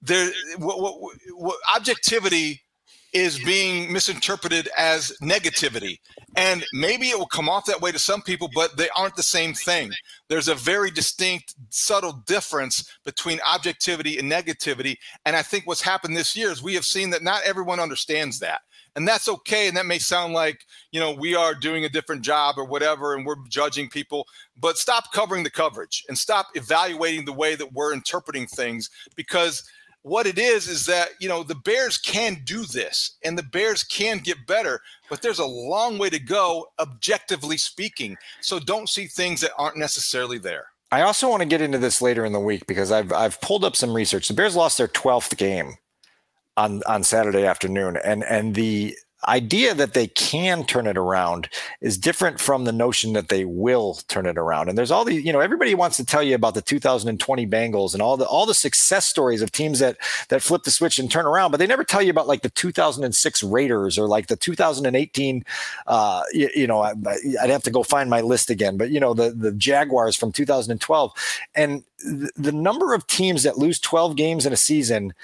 There, 0.00 0.30
what, 0.58 0.80
what, 0.80 1.14
what 1.34 1.56
objectivity 1.74 2.63
is 3.14 3.38
being 3.44 3.92
misinterpreted 3.92 4.68
as 4.76 5.16
negativity. 5.22 6.00
And 6.36 6.66
maybe 6.72 7.10
it 7.10 7.18
will 7.18 7.26
come 7.26 7.48
off 7.48 7.64
that 7.66 7.80
way 7.80 7.92
to 7.92 7.98
some 7.98 8.20
people, 8.20 8.50
but 8.52 8.76
they 8.76 8.88
aren't 8.96 9.14
the 9.14 9.22
same 9.22 9.54
thing. 9.54 9.92
There's 10.28 10.48
a 10.48 10.54
very 10.56 10.90
distinct, 10.90 11.54
subtle 11.70 12.24
difference 12.26 12.90
between 13.04 13.38
objectivity 13.46 14.18
and 14.18 14.30
negativity. 14.30 14.96
And 15.24 15.36
I 15.36 15.42
think 15.42 15.64
what's 15.64 15.80
happened 15.80 16.16
this 16.16 16.36
year 16.36 16.50
is 16.50 16.60
we 16.60 16.74
have 16.74 16.84
seen 16.84 17.10
that 17.10 17.22
not 17.22 17.44
everyone 17.44 17.78
understands 17.78 18.40
that. 18.40 18.62
And 18.96 19.06
that's 19.06 19.28
okay. 19.28 19.68
And 19.68 19.76
that 19.76 19.86
may 19.86 19.98
sound 19.98 20.34
like, 20.34 20.64
you 20.90 21.00
know, 21.00 21.12
we 21.12 21.36
are 21.36 21.54
doing 21.54 21.84
a 21.84 21.88
different 21.88 22.22
job 22.22 22.56
or 22.58 22.64
whatever, 22.64 23.14
and 23.14 23.24
we're 23.24 23.36
judging 23.48 23.88
people, 23.88 24.26
but 24.56 24.76
stop 24.76 25.12
covering 25.12 25.44
the 25.44 25.50
coverage 25.50 26.04
and 26.08 26.16
stop 26.18 26.48
evaluating 26.54 27.24
the 27.24 27.32
way 27.32 27.54
that 27.54 27.72
we're 27.72 27.92
interpreting 27.92 28.46
things 28.46 28.90
because 29.16 29.68
what 30.04 30.26
it 30.26 30.38
is 30.38 30.68
is 30.68 30.84
that 30.86 31.08
you 31.18 31.28
know 31.28 31.42
the 31.42 31.54
bears 31.54 31.96
can 31.98 32.36
do 32.44 32.64
this 32.66 33.16
and 33.24 33.36
the 33.36 33.42
bears 33.42 33.82
can 33.82 34.18
get 34.18 34.46
better 34.46 34.80
but 35.08 35.22
there's 35.22 35.38
a 35.38 35.46
long 35.46 35.98
way 35.98 36.10
to 36.10 36.18
go 36.18 36.66
objectively 36.78 37.56
speaking. 37.56 38.16
So 38.40 38.58
don't 38.58 38.88
see 38.88 39.06
things 39.06 39.40
that 39.40 39.52
aren't 39.58 39.76
necessarily 39.76 40.38
there. 40.38 40.66
I 40.92 41.02
also 41.02 41.28
want 41.28 41.40
to 41.40 41.46
get 41.48 41.60
into 41.60 41.78
this 41.78 42.00
later 42.02 42.24
in 42.24 42.32
the 42.32 42.40
week 42.40 42.66
because 42.66 42.92
i've 42.92 43.12
i've 43.12 43.40
pulled 43.40 43.64
up 43.64 43.76
some 43.76 43.94
research. 43.94 44.28
The 44.28 44.34
bears 44.34 44.54
lost 44.54 44.78
their 44.78 44.88
12th 44.88 45.36
game 45.36 45.74
on 46.56 46.82
on 46.86 47.02
saturday 47.02 47.44
afternoon 47.44 47.98
and 48.04 48.22
and 48.24 48.54
the 48.54 48.96
idea 49.28 49.74
that 49.74 49.94
they 49.94 50.06
can 50.08 50.64
turn 50.64 50.86
it 50.86 50.96
around 50.96 51.48
is 51.80 51.96
different 51.96 52.40
from 52.40 52.64
the 52.64 52.72
notion 52.72 53.12
that 53.14 53.28
they 53.28 53.44
will 53.44 53.94
turn 54.08 54.26
it 54.26 54.38
around. 54.38 54.68
And 54.68 54.76
there's 54.76 54.90
all 54.90 55.04
these, 55.04 55.24
you 55.24 55.32
know, 55.32 55.40
everybody 55.40 55.74
wants 55.74 55.96
to 55.96 56.04
tell 56.04 56.22
you 56.22 56.34
about 56.34 56.54
the 56.54 56.62
2020 56.62 57.46
Bengals 57.46 57.92
and 57.92 58.02
all 58.02 58.16
the 58.16 58.26
all 58.26 58.46
the 58.46 58.54
success 58.54 59.06
stories 59.06 59.42
of 59.42 59.52
teams 59.52 59.78
that 59.78 59.96
that 60.28 60.42
flip 60.42 60.64
the 60.64 60.70
switch 60.70 60.98
and 60.98 61.10
turn 61.10 61.26
around, 61.26 61.50
but 61.50 61.58
they 61.58 61.66
never 61.66 61.84
tell 61.84 62.02
you 62.02 62.10
about 62.10 62.28
like 62.28 62.42
the 62.42 62.50
2006 62.50 63.42
Raiders 63.42 63.98
or 63.98 64.06
like 64.06 64.26
the 64.26 64.36
2018. 64.36 65.44
Uh, 65.86 66.22
you, 66.32 66.50
you 66.54 66.66
know, 66.66 66.80
I, 66.80 66.92
would 66.94 67.50
have 67.50 67.62
to 67.64 67.70
go 67.70 67.82
find 67.82 68.10
my 68.10 68.20
list 68.20 68.50
again, 68.50 68.76
but 68.76 68.90
you 68.90 69.00
know, 69.00 69.14
the 69.14 69.30
the 69.30 69.52
Jaguars 69.52 70.16
from 70.16 70.32
2012, 70.32 71.12
and 71.54 71.84
the 72.04 72.52
number 72.52 72.94
of 72.94 73.06
teams 73.06 73.44
that 73.44 73.58
lose 73.58 73.78
12 73.80 74.16
games 74.16 74.44
in 74.44 74.52
a 74.52 74.56
season 74.56 75.14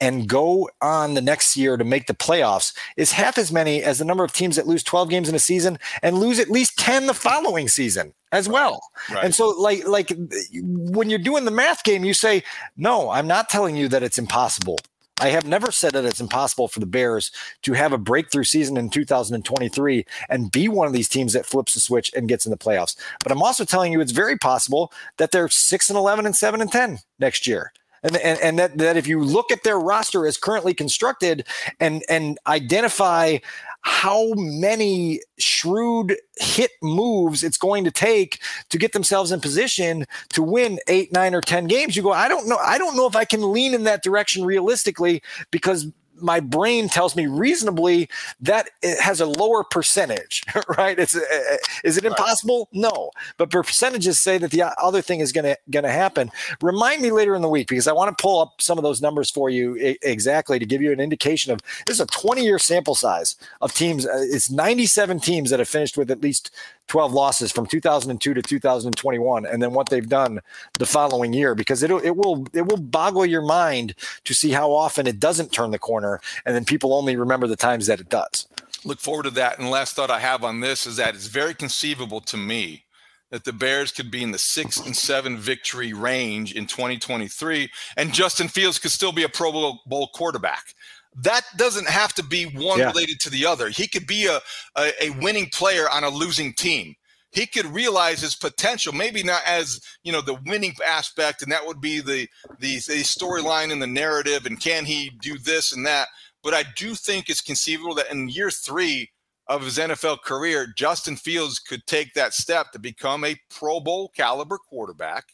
and 0.00 0.28
go 0.28 0.68
on 0.80 1.14
the 1.14 1.20
next 1.20 1.56
year 1.56 1.76
to 1.76 1.84
make 1.84 2.06
the 2.06 2.14
playoffs 2.14 2.72
is 2.96 3.12
half 3.12 3.38
as 3.38 3.50
many 3.50 3.82
as 3.82 3.98
the 3.98 4.04
number 4.04 4.24
of 4.24 4.32
teams 4.32 4.56
that 4.56 4.66
lose 4.66 4.82
12 4.82 5.08
games 5.08 5.28
in 5.28 5.34
a 5.34 5.40
season 5.40 5.78
and 6.02 6.18
lose 6.18 6.38
at 6.38 6.50
least 6.50 6.78
10 6.78 7.06
the 7.06 7.14
following 7.14 7.68
season 7.68 8.14
as 8.32 8.48
well. 8.48 8.80
Right. 9.10 9.24
And 9.24 9.34
so 9.34 9.48
like 9.48 9.86
like 9.86 10.12
when 10.52 11.10
you're 11.10 11.18
doing 11.18 11.44
the 11.44 11.50
math 11.50 11.82
game 11.84 12.04
you 12.04 12.14
say 12.14 12.42
no, 12.76 13.10
I'm 13.10 13.26
not 13.26 13.48
telling 13.48 13.76
you 13.76 13.88
that 13.88 14.02
it's 14.02 14.18
impossible. 14.18 14.78
I 15.20 15.30
have 15.30 15.46
never 15.46 15.72
said 15.72 15.92
that 15.94 16.04
it's 16.04 16.20
impossible 16.20 16.68
for 16.68 16.78
the 16.78 16.86
Bears 16.86 17.32
to 17.62 17.72
have 17.72 17.92
a 17.92 17.98
breakthrough 17.98 18.44
season 18.44 18.76
in 18.76 18.88
2023 18.88 20.04
and 20.28 20.52
be 20.52 20.68
one 20.68 20.86
of 20.86 20.92
these 20.92 21.08
teams 21.08 21.32
that 21.32 21.44
flips 21.44 21.74
the 21.74 21.80
switch 21.80 22.12
and 22.14 22.28
gets 22.28 22.46
in 22.46 22.50
the 22.50 22.56
playoffs. 22.56 22.96
But 23.24 23.32
I'm 23.32 23.42
also 23.42 23.64
telling 23.64 23.92
you 23.92 24.00
it's 24.00 24.12
very 24.12 24.38
possible 24.38 24.92
that 25.16 25.32
they're 25.32 25.48
6 25.48 25.90
and 25.90 25.96
11 25.98 26.24
and 26.24 26.36
7 26.36 26.60
and 26.60 26.70
10 26.70 27.00
next 27.18 27.48
year. 27.48 27.72
And, 28.02 28.16
and, 28.16 28.38
and 28.40 28.58
that, 28.58 28.78
that 28.78 28.96
if 28.96 29.06
you 29.06 29.22
look 29.22 29.50
at 29.50 29.64
their 29.64 29.78
roster 29.78 30.26
as 30.26 30.36
currently 30.36 30.74
constructed 30.74 31.46
and, 31.80 32.02
and 32.08 32.38
identify 32.46 33.38
how 33.82 34.32
many 34.34 35.20
shrewd 35.38 36.16
hit 36.36 36.72
moves 36.82 37.42
it's 37.44 37.56
going 37.56 37.84
to 37.84 37.90
take 37.90 38.40
to 38.70 38.78
get 38.78 38.92
themselves 38.92 39.32
in 39.32 39.40
position 39.40 40.04
to 40.30 40.42
win 40.42 40.78
eight, 40.88 41.12
nine, 41.12 41.34
or 41.34 41.40
10 41.40 41.66
games, 41.66 41.96
you 41.96 42.02
go, 42.02 42.12
I 42.12 42.28
don't 42.28 42.48
know. 42.48 42.58
I 42.58 42.78
don't 42.78 42.96
know 42.96 43.06
if 43.06 43.16
I 43.16 43.24
can 43.24 43.52
lean 43.52 43.74
in 43.74 43.84
that 43.84 44.02
direction 44.02 44.44
realistically 44.44 45.22
because 45.50 45.86
my 46.20 46.40
brain 46.40 46.88
tells 46.88 47.16
me 47.16 47.26
reasonably 47.26 48.08
that 48.40 48.70
it 48.82 49.00
has 49.00 49.20
a 49.20 49.26
lower 49.26 49.64
percentage, 49.64 50.44
right? 50.78 50.98
It's 50.98 51.16
uh, 51.16 51.56
is 51.84 51.96
it 51.96 52.04
impossible? 52.04 52.68
Right. 52.72 52.80
No, 52.80 53.10
but 53.36 53.50
percentages 53.50 54.20
say 54.20 54.38
that 54.38 54.50
the 54.50 54.64
other 54.80 55.02
thing 55.02 55.20
is 55.20 55.32
going 55.32 55.44
to 55.44 55.56
going 55.70 55.84
to 55.84 55.90
happen. 55.90 56.30
Remind 56.62 57.02
me 57.02 57.10
later 57.10 57.34
in 57.34 57.42
the 57.42 57.48
week 57.48 57.68
because 57.68 57.86
I 57.86 57.92
want 57.92 58.16
to 58.16 58.22
pull 58.22 58.40
up 58.40 58.60
some 58.60 58.78
of 58.78 58.84
those 58.84 59.02
numbers 59.02 59.30
for 59.30 59.50
you 59.50 59.96
exactly 60.02 60.58
to 60.58 60.66
give 60.66 60.82
you 60.82 60.92
an 60.92 61.00
indication 61.00 61.52
of 61.52 61.60
this 61.86 61.96
is 61.96 62.00
a 62.00 62.06
20 62.06 62.42
year 62.42 62.58
sample 62.58 62.94
size 62.94 63.36
of 63.60 63.72
teams. 63.74 64.06
Uh, 64.06 64.24
it's 64.30 64.50
97 64.50 65.20
teams 65.20 65.50
that 65.50 65.58
have 65.58 65.68
finished 65.68 65.96
with 65.96 66.10
at 66.10 66.20
least 66.20 66.50
12 66.88 67.12
losses 67.12 67.52
from 67.52 67.66
2002 67.66 68.34
to 68.34 68.42
2021 68.42 69.46
and 69.46 69.62
then 69.62 69.72
what 69.72 69.88
they've 69.88 70.08
done 70.08 70.40
the 70.78 70.86
following 70.86 71.32
year 71.32 71.54
because 71.54 71.82
it 71.82 71.90
it 71.90 72.16
will 72.16 72.46
it 72.52 72.66
will 72.66 72.78
boggle 72.78 73.24
your 73.24 73.42
mind 73.42 73.94
to 74.24 74.34
see 74.34 74.50
how 74.50 74.72
often 74.72 75.06
it 75.06 75.20
doesn't 75.20 75.52
turn 75.52 75.70
the 75.70 75.78
corner 75.78 76.20
and 76.44 76.54
then 76.54 76.64
people 76.64 76.92
only 76.92 77.16
remember 77.16 77.46
the 77.46 77.56
times 77.56 77.86
that 77.86 78.00
it 78.00 78.08
does 78.08 78.48
look 78.84 78.98
forward 78.98 79.24
to 79.24 79.30
that 79.30 79.58
and 79.58 79.70
last 79.70 79.94
thought 79.94 80.10
i 80.10 80.18
have 80.18 80.42
on 80.42 80.60
this 80.60 80.86
is 80.86 80.96
that 80.96 81.14
it's 81.14 81.26
very 81.26 81.54
conceivable 81.54 82.20
to 82.20 82.36
me 82.36 82.84
that 83.30 83.44
the 83.44 83.52
Bears 83.52 83.92
could 83.92 84.10
be 84.10 84.22
in 84.22 84.30
the 84.30 84.38
six 84.38 84.78
and 84.78 84.96
seven 84.96 85.36
victory 85.36 85.92
range 85.92 86.54
in 86.54 86.66
2023, 86.66 87.70
and 87.96 88.14
Justin 88.14 88.48
Fields 88.48 88.78
could 88.78 88.90
still 88.90 89.12
be 89.12 89.24
a 89.24 89.28
Pro 89.28 89.76
Bowl 89.86 90.08
quarterback. 90.14 90.74
That 91.22 91.42
doesn't 91.56 91.88
have 91.88 92.14
to 92.14 92.22
be 92.22 92.44
one 92.44 92.78
yeah. 92.78 92.86
related 92.86 93.20
to 93.20 93.30
the 93.30 93.46
other. 93.46 93.68
He 93.68 93.88
could 93.88 94.06
be 94.06 94.26
a, 94.26 94.40
a, 94.76 95.06
a 95.06 95.10
winning 95.20 95.48
player 95.52 95.88
on 95.90 96.04
a 96.04 96.10
losing 96.10 96.52
team. 96.54 96.94
He 97.30 97.46
could 97.46 97.66
realize 97.66 98.22
his 98.22 98.34
potential, 98.34 98.92
maybe 98.92 99.22
not 99.22 99.42
as 99.46 99.80
you 100.02 100.12
know 100.12 100.22
the 100.22 100.40
winning 100.46 100.74
aspect, 100.86 101.42
and 101.42 101.52
that 101.52 101.66
would 101.66 101.80
be 101.80 102.00
the 102.00 102.28
the, 102.58 102.76
the 102.76 103.02
storyline 103.02 103.70
and 103.70 103.82
the 103.82 103.86
narrative, 103.86 104.46
and 104.46 104.60
can 104.60 104.84
he 104.84 105.10
do 105.20 105.38
this 105.38 105.72
and 105.72 105.84
that. 105.86 106.08
But 106.42 106.54
I 106.54 106.64
do 106.76 106.94
think 106.94 107.28
it's 107.28 107.42
conceivable 107.42 107.94
that 107.96 108.10
in 108.10 108.28
year 108.28 108.50
three 108.50 109.10
of 109.46 109.62
his 109.62 109.78
NFL 109.78 110.22
career, 110.22 110.72
Justin 110.74 111.16
Fields 111.16 111.58
could 111.58 111.86
take 111.86 112.14
that 112.14 112.32
step 112.32 112.70
to 112.72 112.78
become 112.78 113.24
a 113.24 113.36
Pro 113.50 113.80
Bowl 113.80 114.10
caliber 114.16 114.56
quarterback, 114.56 115.24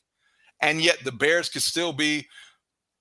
and 0.60 0.80
yet 0.80 0.98
the 1.04 1.12
Bears 1.12 1.48
could 1.48 1.62
still 1.62 1.92
be 1.92 2.26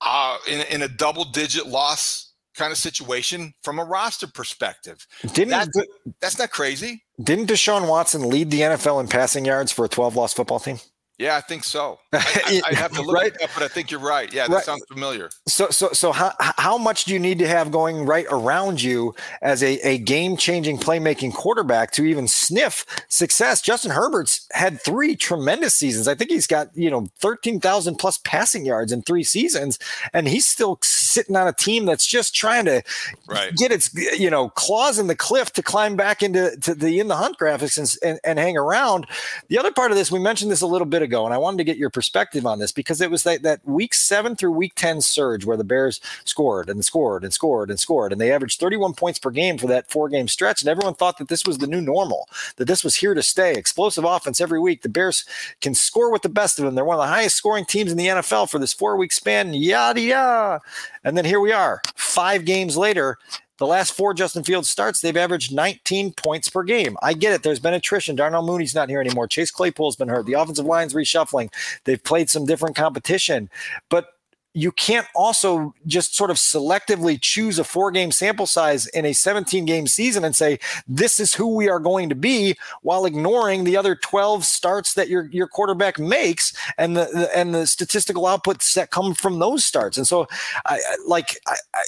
uh, 0.01 0.37
in, 0.47 0.61
in 0.67 0.81
a 0.83 0.87
double 0.87 1.25
digit 1.25 1.65
loss 1.65 2.32
kind 2.55 2.71
of 2.71 2.77
situation 2.77 3.53
from 3.63 3.79
a 3.79 3.83
roster 3.83 4.27
perspective. 4.27 5.05
Didn't 5.33 5.49
that's, 5.49 5.81
that's 6.21 6.39
not 6.39 6.51
crazy. 6.51 7.03
Didn't 7.21 7.49
Deshaun 7.49 7.87
Watson 7.87 8.29
lead 8.29 8.51
the 8.51 8.61
NFL 8.61 8.99
in 9.01 9.07
passing 9.07 9.45
yards 9.45 9.71
for 9.71 9.85
a 9.85 9.89
12 9.89 10.15
loss 10.15 10.33
football 10.33 10.59
team? 10.59 10.79
Yeah, 11.19 11.37
I 11.37 11.41
think 11.41 11.63
so. 11.63 11.99
I, 12.13 12.61
I, 12.67 12.73
have 12.73 12.91
to 12.93 13.03
look 13.03 13.15
right? 13.15 13.33
at 13.39 13.51
but 13.53 13.61
I 13.61 13.67
think 13.67 13.91
you're 13.91 13.99
right. 13.99 14.33
Yeah, 14.33 14.47
that 14.47 14.55
right. 14.55 14.63
sounds 14.63 14.83
familiar. 14.91 15.29
So, 15.47 15.69
so, 15.69 15.89
so 15.93 16.11
how, 16.11 16.33
how 16.39 16.75
much 16.79 17.05
do 17.05 17.13
you 17.13 17.19
need 17.19 17.37
to 17.39 17.47
have 17.47 17.71
going 17.71 18.05
right 18.05 18.25
around 18.31 18.81
you 18.81 19.13
as 19.43 19.61
a, 19.61 19.75
a 19.87 19.99
game 19.99 20.37
changing 20.37 20.79
playmaking 20.79 21.33
quarterback 21.35 21.91
to 21.91 22.05
even 22.05 22.27
sniff 22.27 22.83
success? 23.09 23.61
Justin 23.61 23.91
Herbert's 23.91 24.47
had 24.53 24.81
three 24.81 25.15
tremendous 25.15 25.75
seasons. 25.75 26.07
I 26.07 26.15
think 26.15 26.31
he's 26.31 26.47
got, 26.47 26.75
you 26.75 26.89
know, 26.89 27.07
13,000 27.19 27.95
plus 27.97 28.17
passing 28.19 28.65
yards 28.65 28.91
in 28.91 29.03
three 29.03 29.23
seasons, 29.23 29.77
and 30.13 30.27
he's 30.27 30.47
still 30.47 30.79
sitting 30.81 31.35
on 31.35 31.47
a 31.47 31.53
team 31.53 31.85
that's 31.85 32.07
just 32.07 32.33
trying 32.33 32.65
to 32.65 32.81
right. 33.27 33.53
get 33.55 33.71
its, 33.71 33.93
you 34.19 34.31
know, 34.31 34.49
claws 34.49 34.97
in 34.97 35.05
the 35.05 35.15
cliff 35.15 35.53
to 35.53 35.61
climb 35.61 35.95
back 35.95 36.23
into 36.23 36.57
to 36.61 36.73
the 36.73 36.99
in 36.99 37.07
the 37.07 37.15
hunt 37.15 37.37
graphics 37.37 37.77
and, 37.77 37.95
and, 38.03 38.19
and 38.23 38.39
hang 38.39 38.57
around. 38.57 39.05
The 39.49 39.59
other 39.59 39.71
part 39.71 39.91
of 39.91 39.97
this, 39.97 40.11
we 40.11 40.17
mentioned 40.17 40.49
this 40.49 40.61
a 40.61 40.67
little 40.67 40.87
bit 40.87 41.02
ago 41.03 41.13
ago, 41.13 41.25
and 41.25 41.33
I 41.33 41.37
wanted 41.37 41.57
to 41.57 41.63
get 41.63 41.77
your 41.77 41.89
perspective 41.89 42.45
on 42.45 42.59
this 42.59 42.71
because 42.71 43.01
it 43.01 43.11
was 43.11 43.23
that, 43.23 43.43
that 43.43 43.59
week 43.65 43.93
seven 43.93 44.35
through 44.35 44.51
week 44.51 44.73
10 44.75 45.01
surge 45.01 45.45
where 45.45 45.57
the 45.57 45.63
Bears 45.63 46.01
scored 46.25 46.69
and 46.69 46.83
scored 46.83 47.23
and 47.23 47.31
scored 47.31 47.69
and 47.69 47.79
scored, 47.79 48.11
and 48.11 48.19
they 48.19 48.31
averaged 48.31 48.59
31 48.59 48.93
points 48.93 49.19
per 49.19 49.29
game 49.29 49.57
for 49.57 49.67
that 49.67 49.89
four 49.91 50.09
game 50.09 50.27
stretch. 50.27 50.61
And 50.61 50.69
everyone 50.69 50.95
thought 50.95 51.17
that 51.19 51.27
this 51.27 51.45
was 51.45 51.59
the 51.59 51.67
new 51.67 51.81
normal, 51.81 52.27
that 52.57 52.65
this 52.65 52.83
was 52.83 52.95
here 52.95 53.13
to 53.13 53.21
stay. 53.21 53.53
Explosive 53.53 54.03
offense 54.03 54.41
every 54.41 54.59
week. 54.59 54.81
The 54.81 54.89
Bears 54.89 55.25
can 55.61 55.75
score 55.75 56.11
with 56.11 56.23
the 56.23 56.29
best 56.29 56.57
of 56.57 56.65
them. 56.65 56.75
They're 56.75 56.85
one 56.85 56.97
of 56.97 57.03
the 57.03 57.13
highest 57.13 57.35
scoring 57.35 57.65
teams 57.65 57.91
in 57.91 57.97
the 57.97 58.07
NFL 58.07 58.49
for 58.49 58.59
this 58.59 58.73
four 58.73 58.97
week 58.97 59.11
span, 59.11 59.53
yada, 59.53 60.01
yada. 60.01 60.61
And 61.03 61.17
then 61.17 61.25
here 61.25 61.39
we 61.39 61.51
are, 61.51 61.81
five 61.95 62.45
games 62.45 62.75
later, 62.77 63.17
the 63.63 63.67
last 63.67 63.93
four 63.93 64.13
Justin 64.13 64.43
Fields 64.43 64.69
starts, 64.69 64.99
they've 64.99 65.15
averaged 65.15 65.53
19 65.53 66.11
points 66.11 66.49
per 66.49 66.63
game. 66.63 66.97
I 67.01 67.13
get 67.13 67.31
it. 67.31 67.43
There's 67.43 67.61
been 67.61 67.73
attrition. 67.73 68.13
Darnell 68.13 68.43
Mooney's 68.43 68.75
not 68.75 68.89
here 68.89 68.99
anymore. 68.99 69.25
Chase 69.25 69.51
Claypool's 69.51 69.95
been 69.95 70.09
hurt. 70.09 70.25
The 70.25 70.33
offensive 70.33 70.65
line's 70.65 70.93
reshuffling. 70.93 71.49
They've 71.85 72.03
played 72.03 72.29
some 72.29 72.45
different 72.45 72.75
competition. 72.75 73.49
But 73.87 74.07
you 74.53 74.71
can't 74.71 75.07
also 75.15 75.73
just 75.87 76.15
sort 76.15 76.29
of 76.29 76.37
selectively 76.37 77.19
choose 77.19 77.57
a 77.57 77.63
four 77.63 77.89
game 77.89 78.11
sample 78.11 78.45
size 78.45 78.85
in 78.87 79.05
a 79.05 79.13
17 79.13 79.65
game 79.65 79.87
season 79.87 80.23
and 80.23 80.35
say 80.35 80.59
this 80.87 81.19
is 81.19 81.33
who 81.33 81.55
we 81.55 81.69
are 81.69 81.79
going 81.79 82.09
to 82.09 82.15
be 82.15 82.55
while 82.81 83.05
ignoring 83.05 83.63
the 83.63 83.75
other 83.75 83.95
12 83.95 84.45
starts 84.45 84.93
that 84.93 85.09
your 85.09 85.25
your 85.31 85.47
quarterback 85.47 85.97
makes 85.97 86.53
and 86.77 86.95
the, 86.95 87.05
the 87.13 87.35
and 87.35 87.55
the 87.55 87.65
statistical 87.65 88.23
outputs 88.23 88.73
that 88.75 88.91
come 88.91 89.13
from 89.13 89.39
those 89.39 89.65
starts 89.65 89.97
and 89.97 90.07
so 90.07 90.27
I, 90.65 90.75
I 90.75 90.97
like 91.07 91.39
I, 91.47 91.55
I, 91.73 91.83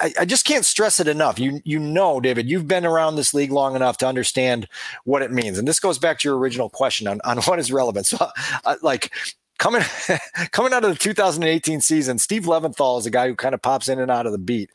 I, 0.00 0.24
just 0.24 0.44
can't 0.44 0.64
stress 0.64 1.00
it 1.00 1.08
enough. 1.08 1.38
You 1.38 1.60
you 1.64 1.78
know, 1.78 2.20
David, 2.20 2.48
you've 2.48 2.68
been 2.68 2.86
around 2.86 3.16
this 3.16 3.34
league 3.34 3.52
long 3.52 3.76
enough 3.76 3.98
to 3.98 4.06
understand 4.06 4.68
what 5.04 5.22
it 5.22 5.30
means. 5.32 5.58
And 5.58 5.66
this 5.66 5.80
goes 5.80 5.98
back 5.98 6.18
to 6.20 6.28
your 6.28 6.38
original 6.38 6.70
question 6.70 7.06
on, 7.06 7.20
on 7.24 7.38
what 7.42 7.58
is 7.58 7.72
relevant. 7.72 8.06
So, 8.06 8.28
uh, 8.64 8.76
like 8.82 9.12
coming 9.58 9.82
coming 10.50 10.72
out 10.72 10.84
of 10.84 10.90
the 10.90 10.96
2018 10.96 11.80
season, 11.80 12.18
Steve 12.18 12.44
Leventhal 12.44 12.98
is 12.98 13.06
a 13.06 13.10
guy 13.10 13.28
who 13.28 13.36
kind 13.36 13.54
of 13.54 13.62
pops 13.62 13.88
in 13.88 14.00
and 14.00 14.10
out 14.10 14.26
of 14.26 14.32
the 14.32 14.38
beat, 14.38 14.70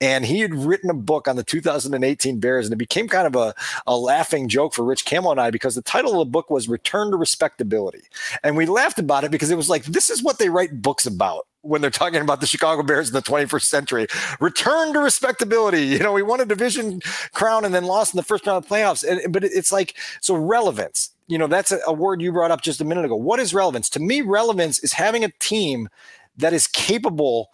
and 0.00 0.24
he 0.24 0.40
had 0.40 0.54
written 0.54 0.90
a 0.90 0.94
book 0.94 1.28
on 1.28 1.36
the 1.36 1.44
2018 1.44 2.40
Bears, 2.40 2.66
and 2.66 2.72
it 2.72 2.76
became 2.76 3.08
kind 3.08 3.26
of 3.26 3.36
a, 3.36 3.54
a 3.86 3.96
laughing 3.96 4.48
joke 4.48 4.74
for 4.74 4.84
Rich 4.84 5.04
Campbell 5.04 5.30
and 5.30 5.40
I 5.40 5.50
because 5.50 5.74
the 5.74 5.82
title 5.82 6.12
of 6.12 6.26
the 6.26 6.30
book 6.30 6.50
was 6.50 6.68
"Return 6.68 7.10
to 7.12 7.16
Respectability," 7.16 8.02
and 8.42 8.56
we 8.56 8.66
laughed 8.66 8.98
about 8.98 9.24
it 9.24 9.30
because 9.30 9.50
it 9.50 9.56
was 9.56 9.70
like 9.70 9.84
this 9.84 10.10
is 10.10 10.22
what 10.22 10.38
they 10.38 10.48
write 10.48 10.82
books 10.82 11.06
about 11.06 11.46
when 11.62 11.80
they're 11.80 11.90
talking 11.90 12.20
about 12.20 12.40
the 12.40 12.46
Chicago 12.46 12.82
Bears 12.82 13.08
in 13.08 13.14
the 13.14 13.22
21st 13.22 13.62
century. 13.62 14.06
Return 14.40 14.92
to 14.92 14.98
respectability. 14.98 15.86
You 15.86 16.00
know, 16.00 16.12
we 16.12 16.22
won 16.22 16.40
a 16.40 16.44
division 16.44 17.00
crown 17.32 17.64
and 17.64 17.74
then 17.74 17.84
lost 17.84 18.14
in 18.14 18.16
the 18.16 18.22
first 18.22 18.46
round 18.46 18.64
of 18.64 18.70
playoffs. 18.70 19.08
And, 19.08 19.32
but 19.32 19.44
it's 19.44 19.72
like, 19.72 19.96
so 20.20 20.34
relevance, 20.34 21.10
you 21.28 21.38
know, 21.38 21.46
that's 21.46 21.72
a, 21.72 21.78
a 21.86 21.92
word 21.92 22.20
you 22.20 22.32
brought 22.32 22.50
up 22.50 22.62
just 22.62 22.80
a 22.80 22.84
minute 22.84 23.04
ago. 23.04 23.16
What 23.16 23.40
is 23.40 23.54
relevance? 23.54 23.88
To 23.90 24.00
me, 24.00 24.20
relevance 24.20 24.80
is 24.80 24.92
having 24.92 25.24
a 25.24 25.30
team 25.38 25.88
that 26.36 26.52
is 26.52 26.66
capable 26.66 27.50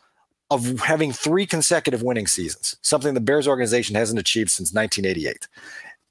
of 0.51 0.81
having 0.81 1.13
three 1.13 1.45
consecutive 1.45 2.03
winning 2.03 2.27
seasons, 2.27 2.77
something 2.81 3.13
the 3.13 3.21
Bears 3.21 3.47
organization 3.47 3.95
hasn't 3.95 4.19
achieved 4.19 4.51
since 4.51 4.73
1988. 4.73 5.47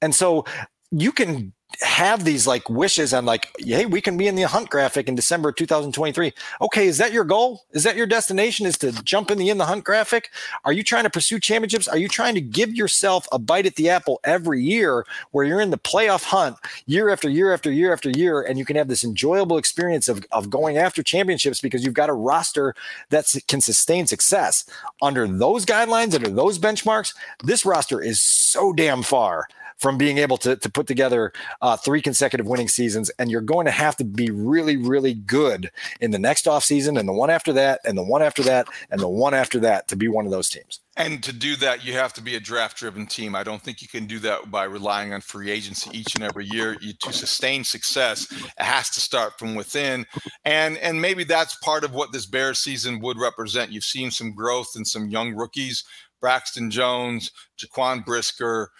And 0.02 0.14
so 0.14 0.46
you 0.92 1.12
can 1.12 1.54
have 1.82 2.24
these 2.24 2.48
like 2.48 2.70
wishes 2.70 3.14
and 3.14 3.28
like, 3.28 3.52
hey, 3.60 3.86
we 3.86 4.02
can 4.02 4.18
be 4.18 4.28
in 4.28 4.36
the 4.36 4.44
hunt 4.44 4.70
graphic 4.70 5.08
in 5.08 5.16
December 5.16 5.52
2023. 5.52 6.34
Okay, 6.62 6.88
is 6.88 6.98
that 6.98 7.12
your 7.12 7.24
goal? 7.24 7.66
Is 7.72 7.84
that 7.84 7.96
your 7.96 8.08
destination? 8.08 8.66
Is 8.66 8.78
to 8.80 8.92
jump 9.04 9.30
in 9.30 9.38
the 9.38 9.50
in 9.50 9.58
the 9.58 9.66
hunt 9.66 9.84
graphic? 9.84 10.32
Are 10.66 10.72
you 10.72 10.84
trying 10.84 11.04
to 11.04 11.10
pursue 11.10 11.40
championships? 11.40 11.88
Are 11.88 11.98
you 11.98 12.08
trying 12.08 12.36
to 12.36 12.42
give 12.42 12.74
yourself 12.74 13.28
a 13.32 13.38
bite 13.38 13.66
at 13.66 13.76
the 13.76 13.90
apple 13.90 14.20
every 14.24 14.62
year 14.64 15.06
where 15.32 15.46
you're 15.46 15.62
in 15.62 15.70
the 15.70 15.78
playoff 15.78 16.24
hunt 16.24 16.58
year 16.86 17.10
after 17.10 17.30
year 17.30 17.54
after 17.54 17.72
year 17.72 17.94
after 17.94 18.10
year, 18.10 18.42
and 18.42 18.58
you 18.58 18.66
can 18.66 18.76
have 18.76 18.88
this 18.88 19.04
enjoyable 19.04 19.58
experience 19.58 20.08
of, 20.08 20.26
of 20.32 20.50
going 20.50 20.78
after 20.78 21.04
championships 21.04 21.62
because 21.62 21.84
you've 21.84 21.94
got 21.94 22.10
a 22.10 22.14
roster 22.14 22.74
that 23.10 23.28
can 23.48 23.62
sustain 23.62 24.08
success 24.08 24.66
under 25.02 25.28
those 25.28 25.66
guidelines, 25.66 26.16
under 26.16 26.30
those 26.30 26.58
benchmarks? 26.58 27.14
This 27.44 27.66
roster 27.66 28.02
is 28.02 28.22
so 28.22 28.74
damn 28.74 29.04
far 29.04 29.48
from 29.78 29.98
being 29.98 30.18
able 30.18 30.38
to, 30.38 30.56
to 30.56 30.70
put 30.70 30.88
together 30.88 31.32
uh, 31.62 31.78
three 31.78 32.02
consecutive 32.02 32.48
winning 32.48 32.68
seasons. 32.68 33.12
And 33.20 33.30
you're 33.30 33.42
going 33.42 33.66
to 33.66 33.72
have 33.72 33.96
to 33.98 34.04
be 34.04 34.30
really, 34.32 34.78
really 34.78 35.14
good 35.14 35.72
in 36.02 36.12
the 36.12 36.20
next 36.20 36.46
offseason 36.46 37.00
and 37.00 37.08
the 37.08 37.14
one 37.14 37.30
after 37.30 37.54
that 37.54 37.82
and 37.86 37.98
the 37.98 38.04
one 38.04 38.22
after 38.22 38.44
that 38.44 38.68
and 38.90 39.00
the 39.00 39.10
one 39.10 39.34
after 39.34 39.60
that 39.60 39.88
to 39.90 39.96
be 39.96 40.08
one 40.08 40.26
of 40.26 40.32
those 40.32 40.50
teams. 40.50 40.82
And 40.98 41.22
to 41.24 41.32
do 41.32 41.56
that, 41.58 41.86
you 41.86 41.94
have 41.94 42.12
to 42.14 42.22
be 42.22 42.36
a 42.36 42.40
draft 42.40 42.78
driven 42.78 43.06
team. 43.06 43.36
I 43.36 43.44
don't 43.44 43.62
think 43.62 43.84
you 43.84 43.88
can 43.88 44.08
do 44.08 44.18
that 44.20 44.50
by 44.50 44.64
relying 44.64 45.14
on 45.14 45.22
free 45.22 45.52
agency 45.52 45.92
each 45.94 46.16
and 46.16 46.24
every 46.24 46.46
year. 46.46 46.76
You, 46.82 46.94
to 47.04 47.14
sustain 47.14 47.64
success, 47.64 48.26
it 48.32 48.64
has 48.64 48.90
to 48.90 49.00
start 49.00 49.38
from 49.38 49.54
within. 49.54 50.08
And 50.44 50.76
and 50.80 51.00
maybe 51.00 51.24
that's 51.24 51.56
part 51.58 51.84
of 51.84 51.94
what 51.94 52.14
this 52.14 52.26
bear 52.26 52.56
season 52.56 53.00
would 53.02 53.20
represent. 53.20 53.72
You've 53.72 53.84
seen 53.84 54.10
some 54.10 54.34
growth 54.34 54.70
in 54.76 54.86
some 54.86 55.08
young 55.08 55.36
rookies, 55.36 55.84
Braxton 56.20 56.72
Jones, 56.72 57.32
Jaquan 57.60 58.04
Brisker, 58.04 58.72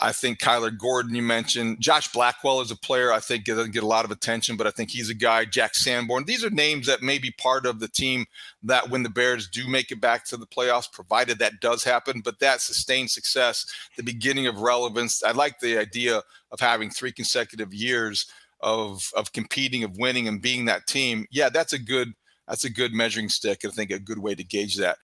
I 0.00 0.12
think 0.12 0.38
Kyler 0.38 0.76
Gordon, 0.76 1.14
you 1.14 1.22
mentioned. 1.22 1.80
Josh 1.80 2.10
Blackwell 2.12 2.60
is 2.60 2.70
a 2.70 2.76
player 2.76 3.12
I 3.12 3.20
think 3.20 3.44
doesn't 3.44 3.72
get 3.72 3.82
a 3.82 3.86
lot 3.86 4.04
of 4.04 4.10
attention, 4.10 4.56
but 4.56 4.66
I 4.66 4.70
think 4.70 4.90
he's 4.90 5.10
a 5.10 5.14
guy. 5.14 5.44
Jack 5.44 5.74
Sanborn. 5.74 6.24
These 6.24 6.44
are 6.44 6.50
names 6.50 6.86
that 6.86 7.02
may 7.02 7.18
be 7.18 7.30
part 7.32 7.66
of 7.66 7.80
the 7.80 7.88
team 7.88 8.26
that 8.62 8.88
when 8.88 9.02
the 9.02 9.10
Bears 9.10 9.48
do 9.48 9.68
make 9.68 9.90
it 9.90 10.00
back 10.00 10.24
to 10.26 10.36
the 10.36 10.46
playoffs, 10.46 10.90
provided 10.90 11.38
that 11.38 11.60
does 11.60 11.84
happen, 11.84 12.22
but 12.24 12.38
that 12.40 12.60
sustained 12.60 13.10
success, 13.10 13.66
the 13.96 14.02
beginning 14.02 14.46
of 14.46 14.60
relevance. 14.60 15.22
I 15.22 15.32
like 15.32 15.60
the 15.60 15.78
idea 15.78 16.22
of 16.50 16.60
having 16.60 16.90
three 16.90 17.12
consecutive 17.12 17.74
years 17.74 18.26
of 18.60 19.10
of 19.16 19.32
competing, 19.32 19.84
of 19.84 19.96
winning, 19.96 20.28
and 20.28 20.42
being 20.42 20.64
that 20.66 20.86
team. 20.86 21.26
Yeah, 21.30 21.48
that's 21.48 21.72
a 21.72 21.78
good 21.78 22.14
that's 22.48 22.64
a 22.64 22.70
good 22.70 22.92
measuring 22.92 23.28
stick. 23.28 23.64
I 23.64 23.68
think 23.68 23.90
a 23.90 23.98
good 23.98 24.18
way 24.18 24.34
to 24.34 24.44
gauge 24.44 24.76
that. 24.76 24.98